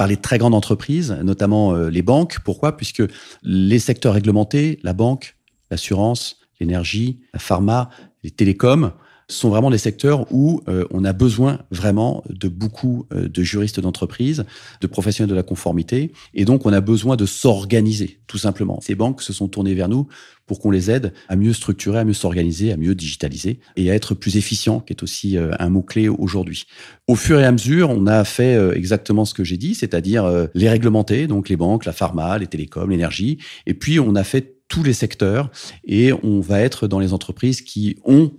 [0.00, 2.38] par les très grandes entreprises, notamment euh, les banques.
[2.42, 2.74] Pourquoi?
[2.78, 3.02] Puisque
[3.42, 5.36] les secteurs réglementés, la banque,
[5.70, 7.90] l'assurance, l'énergie, la pharma,
[8.22, 8.92] les télécoms,
[9.30, 13.80] sont vraiment des secteurs où euh, on a besoin vraiment de beaucoup euh, de juristes
[13.80, 14.44] d'entreprise,
[14.80, 18.80] de professionnels de la conformité, et donc on a besoin de s'organiser, tout simplement.
[18.80, 20.08] Ces banques se sont tournées vers nous
[20.46, 23.94] pour qu'on les aide à mieux structurer, à mieux s'organiser, à mieux digitaliser et à
[23.94, 26.64] être plus efficient, qui est aussi euh, un mot-clé aujourd'hui.
[27.06, 30.68] Au fur et à mesure, on a fait exactement ce que j'ai dit, c'est-à-dire les
[30.68, 34.82] réglementer, donc les banques, la pharma, les télécoms, l'énergie, et puis on a fait tous
[34.82, 35.50] les secteurs
[35.84, 38.32] et on va être dans les entreprises qui ont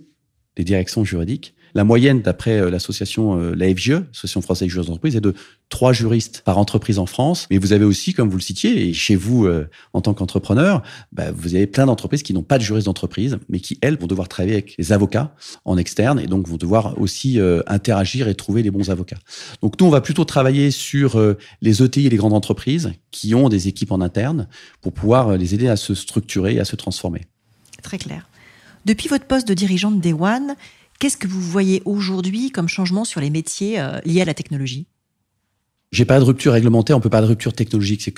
[0.56, 1.54] des directions juridiques.
[1.74, 5.34] La moyenne, d'après euh, l'association euh, la FGE, Association française des juristes d'entreprise, est de
[5.70, 7.46] trois juristes par entreprise en France.
[7.50, 10.82] Mais vous avez aussi, comme vous le citiez, et chez vous, euh, en tant qu'entrepreneur,
[11.12, 14.06] bah, vous avez plein d'entreprises qui n'ont pas de juristes d'entreprise, mais qui, elles, vont
[14.06, 15.34] devoir travailler avec les avocats
[15.64, 19.18] en externe et donc vont devoir aussi interagir et trouver les bons avocats.
[19.62, 21.20] Donc nous, on va plutôt travailler sur
[21.60, 24.48] les ETI et les grandes entreprises qui ont des équipes en interne
[24.80, 27.22] pour pouvoir les aider à se structurer et à se transformer.
[27.82, 28.26] Très clair.
[28.84, 30.56] Depuis votre poste de dirigeante Day One,
[30.98, 34.86] qu'est-ce que vous voyez aujourd'hui comme changement sur les métiers euh, liés à la technologie?
[35.92, 38.10] J'ai pas de rupture réglementaire, on peut pas de rupture technologique.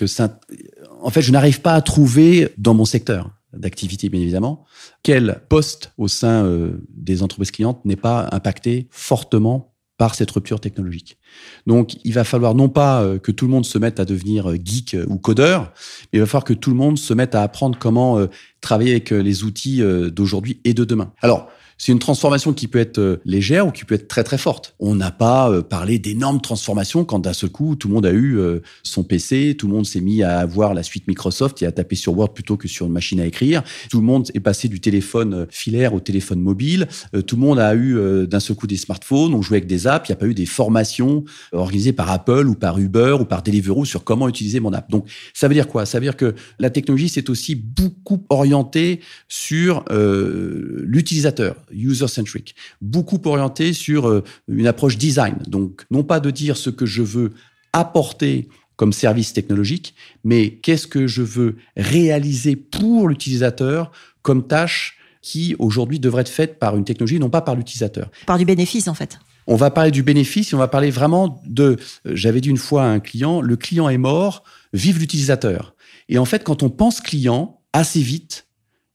[1.03, 4.65] En fait, je n'arrive pas à trouver dans mon secteur d'activité, bien évidemment,
[5.03, 10.61] quel poste au sein euh, des entreprises clientes n'est pas impacté fortement par cette rupture
[10.61, 11.19] technologique.
[11.67, 14.51] Donc, il va falloir non pas euh, que tout le monde se mette à devenir
[14.51, 15.73] euh, geek euh, ou codeur,
[16.13, 18.27] mais il va falloir que tout le monde se mette à apprendre comment
[18.61, 21.13] travailler avec les outils d'aujourd'hui et de demain.
[21.21, 24.39] Alors, c'est une transformation qui peut être euh, légère ou qui peut être très très
[24.39, 24.75] forte.
[24.79, 28.13] On n'a pas euh, parlé d'énormes transformations quand d'un seul coup tout le monde a
[28.13, 31.67] eu euh, son PC, tout le monde s'est mis à avoir la suite Microsoft et
[31.67, 33.63] à taper sur Word plutôt que sur une machine à écrire.
[33.91, 36.89] Tout le monde est passé du téléphone filaire au téléphone mobile.
[37.27, 40.09] Tout le monde a eu d'un seul coup des smartphones, on jouait avec des apps.
[40.09, 43.43] Il n'y a pas eu des formations organisées par Apple ou par Uber ou par
[43.43, 44.91] Deliveroo sur comment utiliser mon app.
[44.91, 45.87] Donc ça veut dire quoi?
[45.87, 53.73] Ça veut dire que la technologie c'est aussi beaucoup orienté sur l'utilisateur user-centric, beaucoup orienté
[53.73, 55.37] sur euh, une approche design.
[55.47, 57.33] Donc, non pas de dire ce que je veux
[57.73, 65.57] apporter comme service technologique, mais qu'est-ce que je veux réaliser pour l'utilisateur comme tâche qui
[65.59, 68.11] aujourd'hui devrait être faite par une technologie, non pas par l'utilisateur.
[68.27, 69.19] Par du bénéfice, en fait.
[69.47, 72.57] On va parler du bénéfice et on va parler vraiment de, euh, j'avais dit une
[72.57, 75.75] fois à un client, le client est mort, vive l'utilisateur.
[76.09, 78.44] Et en fait, quand on pense client, assez vite,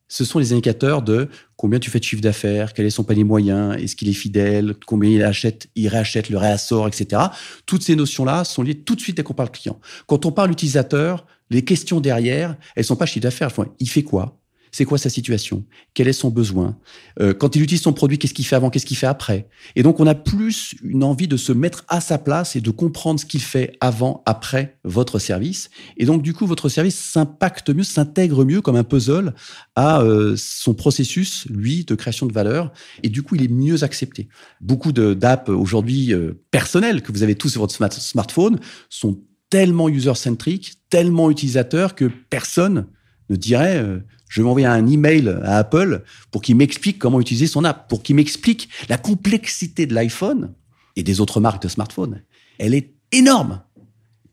[0.10, 3.24] ce sont les indicateurs de combien tu fais de chiffre d'affaires, quel est son panier
[3.24, 7.22] moyen, est-ce qu'il est fidèle, combien il achète, il réachète, le réassort, etc.
[7.65, 9.80] Toutes ces notions-là sont liées tout de suite dès qu'on parle client.
[10.08, 13.52] Quand on parle utilisateur, les questions derrière, elles sont pas chiffre d'affaires.
[13.80, 14.38] Il fait quoi?
[14.71, 15.65] C'est quoi sa situation?
[15.93, 16.77] Quel est son besoin?
[17.19, 18.69] Euh, Quand il utilise son produit, qu'est-ce qu'il fait avant?
[18.69, 19.47] Qu'est-ce qu'il fait après?
[19.75, 22.71] Et donc, on a plus une envie de se mettre à sa place et de
[22.71, 25.69] comprendre ce qu'il fait avant, après votre service.
[25.97, 29.34] Et donc, du coup, votre service s'impacte mieux, s'intègre mieux comme un puzzle
[29.75, 32.71] à euh, son processus, lui, de création de valeur.
[33.03, 34.27] Et du coup, il est mieux accepté.
[34.62, 40.75] Beaucoup d'apps aujourd'hui euh, personnelles que vous avez tous sur votre smartphone sont tellement user-centric,
[40.89, 42.88] tellement utilisateurs que personne
[43.29, 43.84] ne dirait
[44.30, 48.04] je vais m'envoyer un email à Apple pour qu'il m'explique comment utiliser son app, pour
[48.04, 50.54] qu'il m'explique la complexité de l'iPhone
[50.96, 52.22] et des autres marques de smartphones.
[52.60, 53.62] Elle est énorme.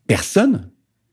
[0.05, 0.69] Personne,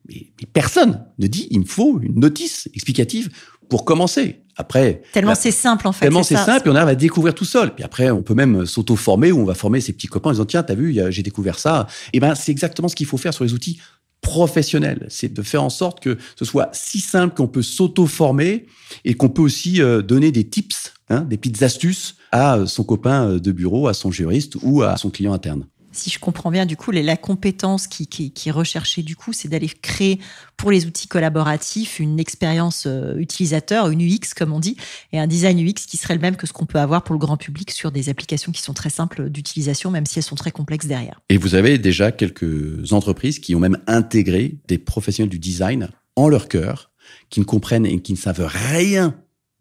[0.08, 3.30] mais, personne ne dit il me faut une notice explicative
[3.68, 4.42] pour commencer.
[4.56, 6.04] Après, tellement c'est simple en fait.
[6.04, 7.74] Tellement c'est simple, et on arrive à découvrir tout seul.
[7.74, 10.44] Puis après, on peut même s'auto-former ou on va former ses petits copains en disant
[10.44, 11.88] tiens, t'as vu, j'ai découvert ça.
[12.12, 13.80] Et eh ben, c'est exactement ce qu'il faut faire sur les outils
[14.24, 15.06] professionnel.
[15.10, 18.66] C'est de faire en sorte que ce soit si simple qu'on peut s'auto-former
[19.04, 22.82] et qu'on peut aussi euh, donner des tips, hein, des petites astuces à euh, son
[22.82, 25.66] copain euh, de bureau, à son juriste ou à son client interne.
[25.96, 29.68] Si je comprends bien, du coup, la compétence qui, est recherchée, du coup, c'est d'aller
[29.68, 30.20] créer
[30.56, 34.76] pour les outils collaboratifs une expérience euh, utilisateur, une UX, comme on dit,
[35.12, 37.18] et un design UX qui serait le même que ce qu'on peut avoir pour le
[37.18, 40.52] grand public sur des applications qui sont très simples d'utilisation, même si elles sont très
[40.52, 41.20] complexes derrière.
[41.28, 46.28] Et vous avez déjà quelques entreprises qui ont même intégré des professionnels du design en
[46.28, 46.90] leur cœur,
[47.30, 49.14] qui ne comprennent et qui ne savent rien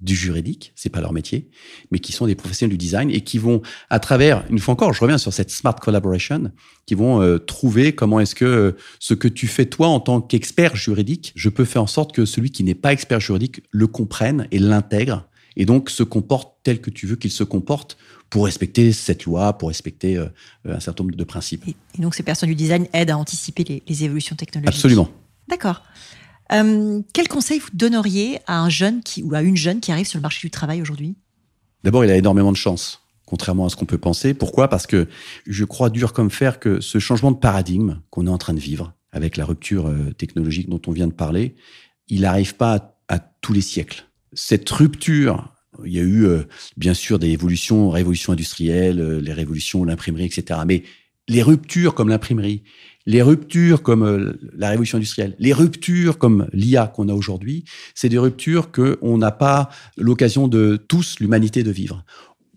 [0.04, 1.50] du juridique, c'est pas leur métier,
[1.89, 4.94] mais qui sont des professionnels du design et qui vont, à travers, une fois encore,
[4.94, 6.52] je reviens sur cette smart collaboration,
[6.86, 10.22] qui vont euh, trouver comment est-ce que euh, ce que tu fais toi en tant
[10.22, 13.88] qu'expert juridique, je peux faire en sorte que celui qui n'est pas expert juridique le
[13.88, 17.98] comprenne et l'intègre et donc se comporte tel que tu veux qu'il se comporte
[18.30, 20.28] pour respecter cette loi, pour respecter euh,
[20.68, 21.66] un certain nombre de principes.
[21.68, 24.76] Et, donc ces personnes du design aident à anticiper les, les évolutions technologiques.
[24.76, 25.10] Absolument.
[25.48, 25.82] D'accord.
[26.52, 30.06] Euh, quel conseil vous donneriez à un jeune qui, ou à une jeune qui arrive
[30.06, 31.16] sur le marché du travail aujourd'hui?
[31.84, 34.34] D'abord, il a énormément de chance, contrairement à ce qu'on peut penser.
[34.34, 34.68] Pourquoi?
[34.68, 35.08] Parce que
[35.48, 38.60] je crois dur comme fer que ce changement de paradigme qu'on est en train de
[38.60, 41.56] vivre, avec la rupture euh, technologique dont on vient de parler,
[42.08, 44.06] il n'arrive pas à, tous les siècles.
[44.34, 45.54] Cette rupture,
[45.86, 46.44] il y a eu euh,
[46.78, 50.62] bien sûr des évolutions, révolutions industrielles, les révolutions, l'imprimerie, etc.
[50.66, 50.84] Mais
[51.28, 52.64] les ruptures comme l'imprimerie,
[53.06, 58.10] les ruptures comme euh, la révolution industrielle, les ruptures comme l'IA qu'on a aujourd'hui, c'est
[58.10, 62.04] des ruptures qu'on n'a pas l'occasion de tous, l'humanité, de vivre.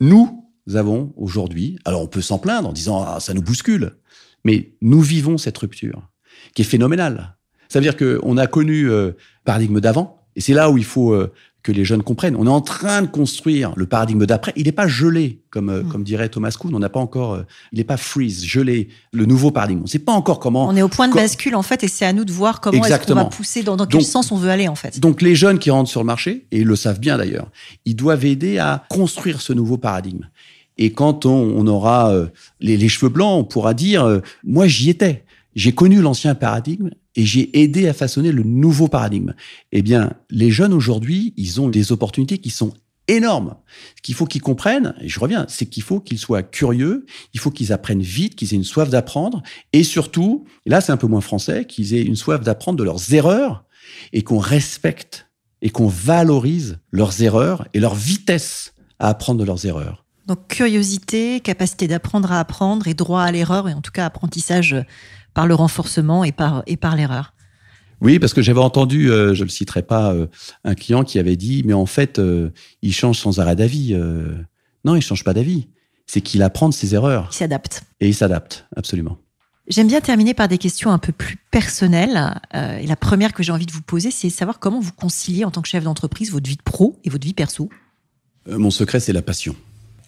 [0.00, 3.96] Nous avons aujourd'hui, alors on peut s'en plaindre en disant ah, ça nous bouscule,
[4.44, 6.02] mais nous vivons cette rupture
[6.54, 7.36] qui est phénoménale.
[7.68, 9.12] Ça veut dire qu'on a connu euh,
[9.44, 11.32] paradigme d'avant, et c'est là où il faut euh,
[11.66, 12.36] que les jeunes comprennent.
[12.36, 14.52] On est en train de construire le paradigme d'après.
[14.54, 15.88] Il n'est pas gelé, comme, euh, mm.
[15.88, 16.72] comme dirait Thomas Kuhn.
[16.72, 19.80] On n'a pas encore, euh, il n'est pas freeze, gelé, le nouveau paradigme.
[19.80, 20.68] On ne sait pas encore comment.
[20.68, 22.84] On est au point de bascule, en fait, et c'est à nous de voir comment
[22.84, 25.00] est-ce qu'on va pousser, dans, quel sens on veut aller, en fait.
[25.00, 27.50] Donc, les jeunes qui rentrent sur le marché, et ils le savent bien d'ailleurs,
[27.84, 30.28] ils doivent aider à construire ce nouveau paradigme.
[30.78, 32.26] Et quand on, aura euh,
[32.60, 35.24] les, les, cheveux blancs, on pourra dire, moi, j'y étais.
[35.56, 39.34] J'ai connu l'ancien paradigme et j'ai aidé à façonner le nouveau paradigme.
[39.72, 42.72] Eh bien, les jeunes aujourd'hui, ils ont des opportunités qui sont
[43.08, 43.56] énormes.
[43.96, 47.40] Ce qu'il faut qu'ils comprennent, et je reviens, c'est qu'il faut qu'ils soient curieux, il
[47.40, 50.96] faut qu'ils apprennent vite, qu'ils aient une soif d'apprendre, et surtout, et là c'est un
[50.96, 53.64] peu moins français, qu'ils aient une soif d'apprendre de leurs erreurs,
[54.12, 55.28] et qu'on respecte
[55.62, 60.04] et qu'on valorise leurs erreurs et leur vitesse à apprendre de leurs erreurs.
[60.26, 64.74] Donc curiosité, capacité d'apprendre à apprendre et droit à l'erreur, et en tout cas apprentissage
[65.36, 67.34] par le renforcement et par, et par l'erreur.
[68.00, 70.28] Oui, parce que j'avais entendu, euh, je ne le citerai pas, euh,
[70.64, 73.92] un client qui avait dit, mais en fait, euh, il change sans arrêt d'avis.
[73.92, 75.68] non, il ne change pas d'avis.
[76.06, 77.28] C'est qu'il apprend de ses erreurs.
[77.32, 77.82] Il s'adapte.
[78.00, 79.18] Et il s'adapte, absolument.
[79.68, 82.40] J'aime bien terminer par des questions un peu plus personnelles.
[82.54, 85.50] et la première que j'ai envie de vous poser, c'est savoir comment vous conciliez en
[85.50, 87.68] tant que chef d'entreprise votre vie de pro et votre vie perso.
[88.46, 89.54] mon secret, c'est la passion.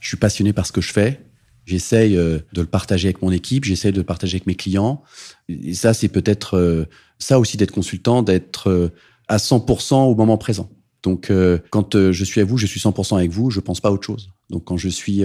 [0.00, 1.20] Je suis passionné par ce que je fais.
[1.68, 5.02] J'essaye euh, de le partager avec mon équipe, j'essaye de le partager avec mes clients.
[5.50, 6.86] Et ça, c'est peut-être euh,
[7.18, 8.88] ça aussi d'être consultant, d'être euh,
[9.28, 10.70] à 100% au moment présent.
[11.02, 11.30] Donc,
[11.70, 14.04] quand je suis à vous, je suis 100% avec vous, je pense pas à autre
[14.04, 14.30] chose.
[14.50, 15.22] Donc, quand je suis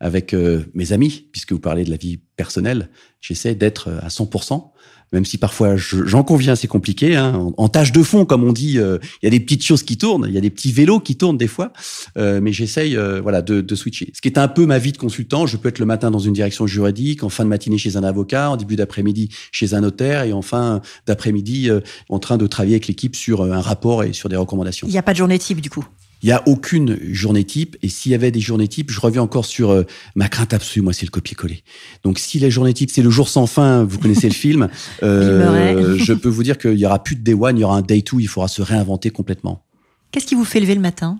[0.00, 0.34] avec
[0.74, 2.88] mes amis, puisque vous parlez de la vie personnelle,
[3.20, 4.72] j'essaie d'être à 100%
[5.12, 7.16] même si parfois j'en conviens, c'est compliqué.
[7.16, 7.52] Hein.
[7.56, 9.98] En, tâche de fond, comme on dit, euh, il y a des petites choses qui
[9.98, 11.72] tournent, il y a des petits vélos qui tournent des fois,
[12.16, 14.10] euh, mais j'essaye euh, voilà de, switcher.
[14.14, 16.18] Ce qui est un peu ma vie de consultant, je peux être le matin dans
[16.18, 19.80] une direction juridique, en fin de matinée chez un avocat, en début d'après-midi chez un
[19.80, 21.70] notaire, et en fin d'après-midi
[22.08, 24.86] en train de travailler avec l'équipe sur un rapport et sur des recommandations.
[24.86, 25.84] Il n'y a pas de journée type du coup?
[26.22, 27.76] Il n'y a aucune journée type.
[27.82, 30.82] Et s'il y avait des journées types, je reviens encore sur euh, ma crainte absolue,
[30.82, 31.64] moi, c'est le copier-coller.
[32.04, 34.68] Donc, si les journées types, c'est le jour sans fin, vous connaissez le film,
[35.02, 37.76] euh, je peux vous dire qu'il n'y aura plus de day one, il y aura
[37.76, 39.64] un day two, il faudra se réinventer complètement.
[40.12, 41.18] Qu'est-ce qui vous fait lever le matin?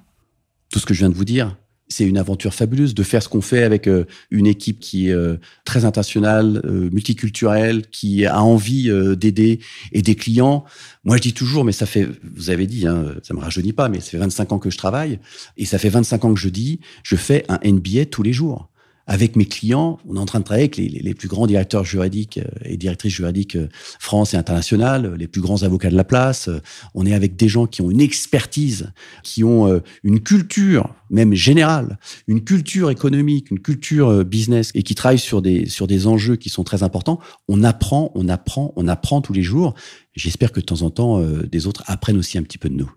[0.71, 1.57] Tout ce que je viens de vous dire
[1.93, 5.13] c'est une aventure fabuleuse de faire ce qu'on fait avec euh, une équipe qui est
[5.13, 9.61] euh, très internationale, euh, multiculturelle, qui a envie d'aider
[9.93, 10.65] et des clients.
[11.05, 13.89] Moi, je dis toujours, mais ça fait, vous avez dit, hein, ça me rajeunit pas,
[13.89, 15.19] mais ça fait 25 ans que je travaille
[15.57, 18.72] et ça fait 25 ans que je dis, je fais un NBA tous les jours
[19.07, 22.39] avec mes clients, on est en train de travailler avec les, plus grands directeurs juridiques
[22.39, 26.49] euh, et directrices juridiques euh, France et internationales, les plus grands avocats de la place.
[26.49, 26.61] Euh,
[26.95, 31.99] on est avec des gens qui ont une expertise, qui ont une culture, même générale,
[32.27, 36.49] une culture économique, une culture business, et qui travaillent sur des, sur des enjeux qui
[36.49, 37.21] sont très importants.
[37.49, 39.75] On apprend, on apprend, on apprend tous les jours.
[40.15, 42.91] J'espère que de temps en temps, des autres apprennent aussi un petit peu de nous.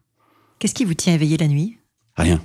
[0.60, 1.78] Qu'est-ce qui vous tient éveillé la nuit?
[2.16, 2.42] Rien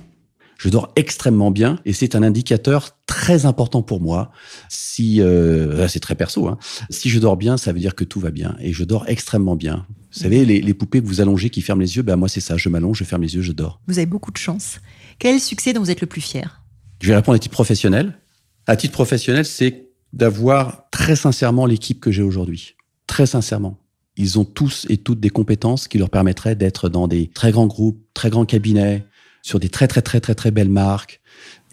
[0.61, 4.31] je dors extrêmement bien et c'est un indicateur très important pour moi.
[4.69, 6.59] Si euh, c'est très perso, hein.
[6.91, 9.55] si je dors bien, ça veut dire que tout va bien et je dors extrêmement
[9.55, 9.87] bien.
[10.13, 12.57] Vous savez, les, poupées que vous allongez qui ferment les yeux, ben moi c'est ça,
[12.57, 13.81] je m'allonge, je ferme les yeux, je dors.
[13.87, 14.79] Vous avez beaucoup de chance.
[15.17, 16.61] Quel est le succès dont vous êtes le plus fier?
[17.01, 18.19] Je vais répondre à titre professionnel.
[18.67, 22.75] À titre professionnel, c'est d'avoir très sincèrement l'équipe que j'ai aujourd'hui.
[23.07, 23.79] Très sincèrement.
[24.15, 27.65] Ils ont tous et toutes des compétences qui leur permettraient d'être dans des très grands
[27.65, 29.07] groupes, très grands cabinets,
[29.41, 31.21] sur des très très très très très belles marques.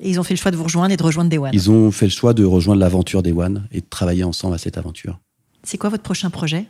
[0.00, 1.50] Et ils ont fait le choix de vous rejoindre et de rejoindre Day One.
[1.52, 4.58] Ils ont fait le choix de rejoindre l'aventure Day One et de travailler ensemble à
[4.58, 5.18] cette aventure.
[5.64, 6.66] C'est quoi votre prochain projet?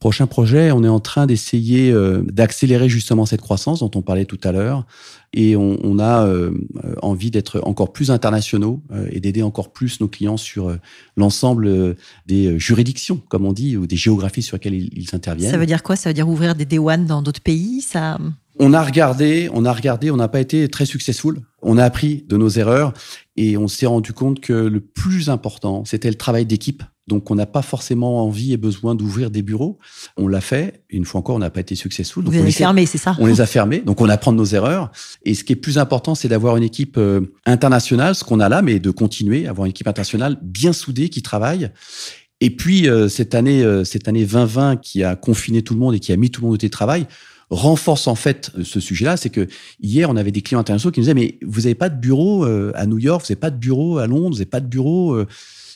[0.00, 4.26] Prochain projet, on est en train d'essayer euh, d'accélérer justement cette croissance dont on parlait
[4.26, 4.84] tout à l'heure.
[5.32, 6.52] Et on, on a euh,
[7.00, 10.76] envie d'être encore plus internationaux euh, et d'aider encore plus nos clients sur euh,
[11.16, 11.96] l'ensemble
[12.26, 15.50] des juridictions, comme on dit, ou des géographies sur lesquelles ils, ils interviennent.
[15.50, 15.96] Ça veut dire quoi?
[15.96, 17.80] Ça veut dire ouvrir des Day One dans d'autres pays?
[17.80, 18.18] Ça...
[18.58, 21.40] On a regardé, on a regardé, on n'a pas été très successful.
[21.62, 22.92] On a appris de nos erreurs
[23.36, 26.82] et on s'est rendu compte que le plus important, c'était le travail d'équipe.
[27.06, 29.78] Donc, on n'a pas forcément envie et besoin d'ouvrir des bureaux.
[30.16, 30.84] On l'a fait.
[30.88, 32.24] Une fois encore, on n'a pas été successful.
[32.24, 33.16] Vous on les fermés, c'est ça?
[33.18, 34.90] on les a fermés, donc on apprend de nos erreurs.
[35.24, 38.48] Et ce qui est plus important, c'est d'avoir une équipe euh, internationale, ce qu'on a
[38.48, 41.70] là, mais de continuer, avoir une équipe internationale bien soudée qui travaille.
[42.40, 45.94] Et puis euh, cette année, euh, cette année 2020 qui a confiné tout le monde
[45.94, 47.06] et qui a mis tout le monde au télétravail
[47.54, 49.16] renforce en fait ce sujet-là.
[49.16, 49.48] C'est que
[49.80, 52.44] hier, on avait des clients internationaux qui nous disaient mais vous n'avez pas de bureau
[52.44, 54.66] euh, à New York, vous n'avez pas de bureau à Londres, vous n'avez pas de
[54.66, 55.14] bureau.
[55.14, 55.26] euh.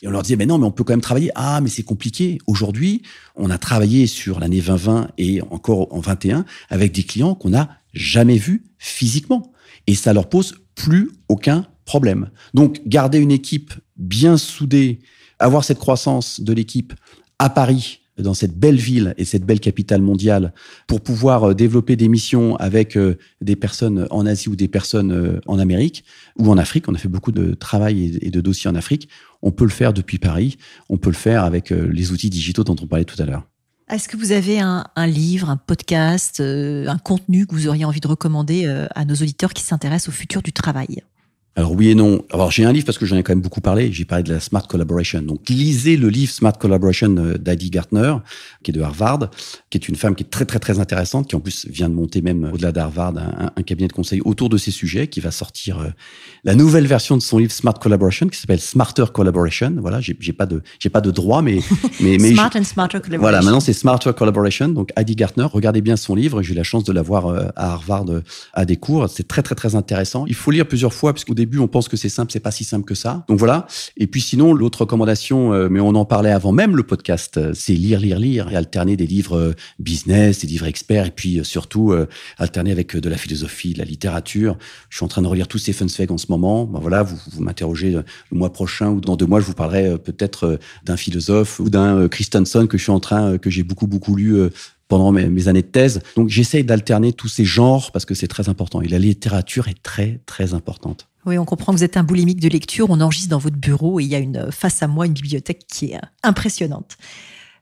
[0.01, 1.31] Et on leur disait, mais non, mais on peut quand même travailler.
[1.35, 2.37] Ah, mais c'est compliqué.
[2.47, 3.01] Aujourd'hui,
[3.35, 7.69] on a travaillé sur l'année 2020 et encore en 21 avec des clients qu'on n'a
[7.93, 9.51] jamais vus physiquement.
[9.87, 12.29] Et ça leur pose plus aucun problème.
[12.53, 14.99] Donc, garder une équipe bien soudée,
[15.39, 16.93] avoir cette croissance de l'équipe
[17.39, 20.53] à Paris, dans cette belle ville et cette belle capitale mondiale,
[20.87, 25.11] pour pouvoir euh, développer des missions avec euh, des personnes en Asie ou des personnes
[25.11, 26.03] euh, en Amérique
[26.37, 26.87] ou en Afrique.
[26.87, 29.09] On a fait beaucoup de travail et- de dossiers en Afrique.
[29.41, 30.57] On peut le faire depuis Paris.
[30.89, 33.43] On peut le faire avec les outils digitaux dont on parlait tout à l'heure.
[33.89, 38.07] Est-ce que vous avez un, livre, un podcast, un contenu que vous auriez envie de
[38.07, 41.01] recommander à nos auditeurs qui s'intéressent au futur du travail?
[41.55, 42.23] Alors oui et non.
[42.31, 43.91] Alors j'ai un livre parce que j'en ai quand même beaucoup parlé.
[43.91, 45.21] J'ai parlé de la Smart Collaboration.
[45.21, 48.13] Donc lisez le livre Smart Collaboration euh, d'Adi Gartner,
[48.63, 49.29] qui est de Harvard,
[49.69, 51.95] qui est une femme qui est très très très intéressante, qui en plus vient de
[51.95, 55.19] monter même euh, au-delà d'Harvard un, un cabinet de conseil autour de ces sujets, qui
[55.19, 55.87] va sortir euh,
[56.43, 59.75] la nouvelle version de son livre Smart Collaboration, qui s'appelle Smarter Collaboration.
[59.79, 61.59] Voilà, j'ai pas de j'ai pas de droit, mais
[61.99, 63.21] mais mais Smart and Smarter Collaboration.
[63.21, 64.69] voilà, maintenant c'est Smarter Collaboration.
[64.69, 66.41] Donc Adi Gartner, regardez bien son livre.
[66.43, 68.05] J'ai eu la chance de l'avoir à Harvard
[68.53, 69.09] à des cours.
[69.09, 70.25] C'est très très très intéressant.
[70.27, 72.51] Il faut lire plusieurs fois parce qu'au début on pense que c'est simple, c'est pas
[72.51, 73.25] si simple que ça.
[73.27, 73.67] Donc voilà.
[73.97, 77.51] Et puis sinon l'autre recommandation, euh, mais on en parlait avant même le podcast, euh,
[77.55, 81.43] c'est lire, lire, lire et alterner des livres euh, business, des livres experts et puis
[81.43, 81.93] surtout
[82.37, 84.57] alterner avec de la philosophie, de la littérature.
[84.89, 86.65] Je suis en train de relire tout Stephen Zweig en ce moment.
[86.65, 89.97] Ben voilà, vous, vous m'interrogez le mois prochain ou dans deux mois, je vous parlerai
[89.97, 94.15] peut-être d'un philosophe ou d'un Christensen que je suis en train, que j'ai beaucoup beaucoup
[94.15, 94.49] lu
[94.89, 96.01] pendant mes années de thèse.
[96.17, 98.81] Donc j'essaye d'alterner tous ces genres parce que c'est très important.
[98.81, 101.07] Et la littérature est très très importante.
[101.29, 102.89] Oui, on comprend que vous êtes un boulimique de lecture.
[102.89, 105.67] On enregistre dans votre bureau et il y a une, face à moi une bibliothèque
[105.67, 106.97] qui est euh, impressionnante.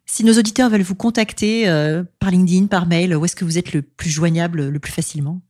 [0.05, 3.57] Si nos auditeurs veulent vous contacter euh, par LinkedIn, par mail, où est-ce que vous
[3.57, 5.41] êtes le plus joignable, le plus facilement?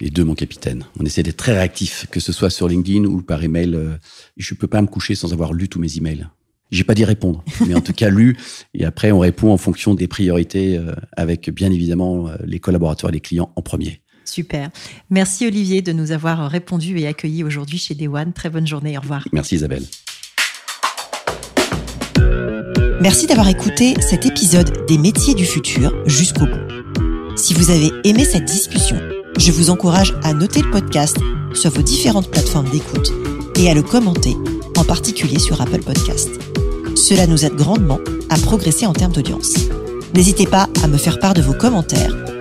[0.00, 0.84] Les deux, mon capitaine.
[0.98, 3.74] On essaie d'être très réactif, que ce soit sur LinkedIn ou par email.
[3.74, 3.98] euh,
[4.38, 6.26] Je peux pas me coucher sans avoir lu tous mes emails.
[6.70, 8.38] J'ai pas dit répondre, mais en tout cas lu.
[8.72, 13.10] Et après, on répond en fonction des priorités, euh, avec bien évidemment euh, les collaborateurs
[13.10, 14.00] et les clients en premier.
[14.28, 14.70] Super.
[15.10, 18.32] Merci Olivier de nous avoir répondu et accueillis aujourd'hui chez Day One.
[18.32, 18.96] Très bonne journée.
[18.98, 19.26] Au revoir.
[19.32, 19.84] Merci Isabelle.
[23.00, 27.36] Merci d'avoir écouté cet épisode des métiers du futur jusqu'au bout.
[27.36, 28.98] Si vous avez aimé cette discussion,
[29.38, 31.18] je vous encourage à noter le podcast
[31.54, 33.12] sur vos différentes plateformes d'écoute
[33.56, 34.34] et à le commenter,
[34.76, 36.30] en particulier sur Apple Podcast.
[36.96, 38.00] Cela nous aide grandement
[38.30, 39.54] à progresser en termes d'audience.
[40.14, 42.16] N'hésitez pas à me faire part de vos commentaires